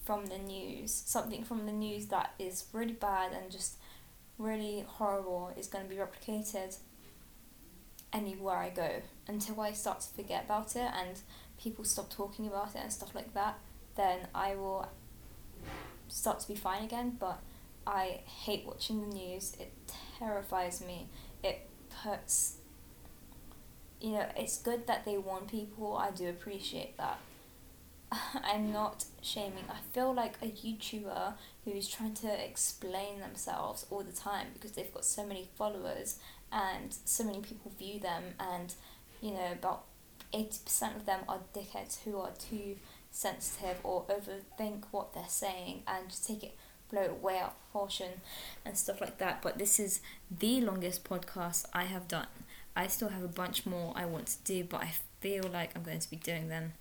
from 0.04 0.26
the 0.26 0.38
news? 0.38 0.92
Something 0.92 1.44
from 1.44 1.66
the 1.66 1.72
news 1.72 2.06
that 2.06 2.34
is 2.38 2.66
really 2.72 2.92
bad 2.92 3.32
and 3.32 3.50
just 3.50 3.76
really 4.36 4.84
horrible 4.86 5.52
is 5.56 5.66
going 5.66 5.88
to 5.88 5.90
be 5.90 6.00
replicated 6.00 6.76
anywhere 8.12 8.56
I 8.56 8.70
go 8.70 9.02
until 9.26 9.60
I 9.60 9.72
start 9.72 10.00
to 10.00 10.08
forget 10.08 10.44
about 10.44 10.76
it 10.76 10.90
and 10.94 11.20
people 11.62 11.84
stop 11.84 12.10
talking 12.10 12.46
about 12.46 12.74
it 12.74 12.80
and 12.82 12.92
stuff 12.92 13.14
like 13.14 13.34
that, 13.34 13.58
then 13.96 14.20
I 14.34 14.54
will 14.54 14.88
start 16.08 16.40
to 16.40 16.48
be 16.48 16.54
fine 16.54 16.84
again. 16.84 17.16
But 17.18 17.40
I 17.86 18.20
hate 18.24 18.64
watching 18.66 19.00
the 19.00 19.14
news, 19.14 19.56
it 19.58 19.72
terrifies 20.18 20.80
me. 20.80 21.08
It 21.42 21.68
puts, 22.02 22.56
you 24.00 24.12
know, 24.12 24.26
it's 24.36 24.58
good 24.58 24.86
that 24.86 25.04
they 25.04 25.18
warn 25.18 25.46
people, 25.46 25.96
I 25.96 26.10
do 26.10 26.28
appreciate 26.28 26.96
that. 26.98 27.18
I'm 28.44 28.72
not 28.72 29.04
shaming. 29.20 29.64
I 29.68 29.78
feel 29.92 30.14
like 30.14 30.36
a 30.42 30.46
YouTuber 30.46 31.34
who's 31.64 31.88
trying 31.88 32.14
to 32.14 32.44
explain 32.44 33.20
themselves 33.20 33.86
all 33.90 34.02
the 34.02 34.12
time 34.12 34.48
because 34.54 34.72
they've 34.72 34.92
got 34.92 35.04
so 35.04 35.26
many 35.26 35.48
followers 35.56 36.18
and 36.52 36.96
so 37.04 37.24
many 37.24 37.40
people 37.40 37.72
view 37.78 38.00
them, 38.00 38.22
and 38.38 38.74
you 39.20 39.32
know, 39.32 39.52
about 39.52 39.84
80% 40.32 40.96
of 40.96 41.06
them 41.06 41.20
are 41.28 41.40
dickheads 41.54 42.02
who 42.04 42.18
are 42.18 42.32
too 42.38 42.76
sensitive 43.10 43.78
or 43.82 44.04
overthink 44.04 44.84
what 44.90 45.14
they're 45.14 45.24
saying 45.28 45.82
and 45.86 46.08
just 46.10 46.26
take 46.26 46.42
it 46.42 46.56
blow 46.90 47.02
it 47.02 47.22
way 47.22 47.38
out 47.38 47.48
of 47.48 47.60
proportion 47.60 48.08
and 48.64 48.76
stuff 48.76 49.00
like 49.00 49.18
that. 49.18 49.42
But 49.42 49.58
this 49.58 49.78
is 49.78 50.00
the 50.30 50.60
longest 50.60 51.04
podcast 51.04 51.66
I 51.72 51.84
have 51.84 52.08
done. 52.08 52.26
I 52.74 52.86
still 52.86 53.08
have 53.08 53.22
a 53.22 53.28
bunch 53.28 53.66
more 53.66 53.92
I 53.96 54.04
want 54.06 54.26
to 54.28 54.44
do, 54.44 54.64
but 54.64 54.82
I 54.82 54.92
feel 55.20 55.44
like 55.52 55.76
I'm 55.76 55.82
going 55.82 55.98
to 55.98 56.10
be 56.10 56.16
doing 56.16 56.48
them 56.48 56.74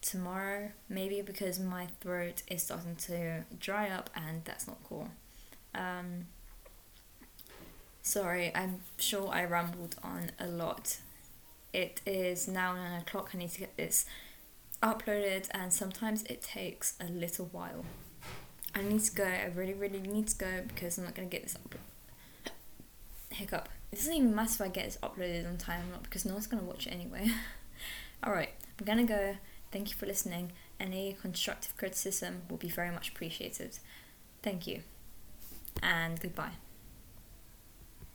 tomorrow, 0.00 0.70
maybe 0.88 1.22
because 1.22 1.58
my 1.58 1.88
throat 2.00 2.42
is 2.48 2.62
starting 2.62 2.96
to 2.96 3.44
dry 3.58 3.88
up 3.88 4.10
and 4.14 4.44
that's 4.44 4.66
not 4.66 4.78
cool. 4.88 5.08
Um, 5.74 6.26
sorry, 8.08 8.50
I'm 8.54 8.80
sure 8.96 9.28
I 9.28 9.44
rambled 9.44 9.96
on 10.02 10.30
a 10.38 10.46
lot. 10.46 10.96
It 11.72 12.00
is 12.06 12.48
now 12.48 12.74
9 12.74 13.02
o'clock, 13.02 13.30
I 13.34 13.38
need 13.38 13.50
to 13.50 13.60
get 13.60 13.76
this 13.76 14.06
uploaded, 14.82 15.48
and 15.50 15.72
sometimes 15.72 16.22
it 16.24 16.40
takes 16.40 16.94
a 17.00 17.04
little 17.04 17.50
while. 17.52 17.84
I 18.74 18.82
need 18.82 19.02
to 19.04 19.14
go, 19.14 19.24
I 19.24 19.52
really, 19.54 19.74
really 19.74 20.00
need 20.00 20.28
to 20.28 20.36
go 20.36 20.62
because 20.66 20.96
I'm 20.96 21.04
not 21.04 21.14
going 21.14 21.28
to 21.28 21.36
get 21.36 21.42
this 21.42 21.56
up. 21.56 21.74
Hiccup. 23.30 23.68
It 23.92 23.96
doesn't 23.96 24.14
even 24.14 24.34
matter 24.34 24.52
if 24.52 24.60
I 24.60 24.68
get 24.68 24.86
this 24.86 24.98
uploaded 25.02 25.46
on 25.46 25.58
time 25.58 25.88
or 25.88 25.92
not 25.92 26.02
because 26.04 26.24
no 26.24 26.32
one's 26.32 26.46
going 26.46 26.62
to 26.62 26.68
watch 26.68 26.86
it 26.86 26.90
anyway. 26.90 27.28
Alright, 28.26 28.50
I'm 28.78 28.86
going 28.86 29.06
to 29.06 29.12
go. 29.12 29.36
Thank 29.70 29.90
you 29.90 29.96
for 29.96 30.06
listening. 30.06 30.52
Any 30.80 31.16
constructive 31.20 31.76
criticism 31.76 32.42
will 32.48 32.56
be 32.56 32.70
very 32.70 32.90
much 32.90 33.10
appreciated. 33.10 33.78
Thank 34.42 34.66
you. 34.66 34.80
And 35.82 36.18
goodbye. 36.18 36.52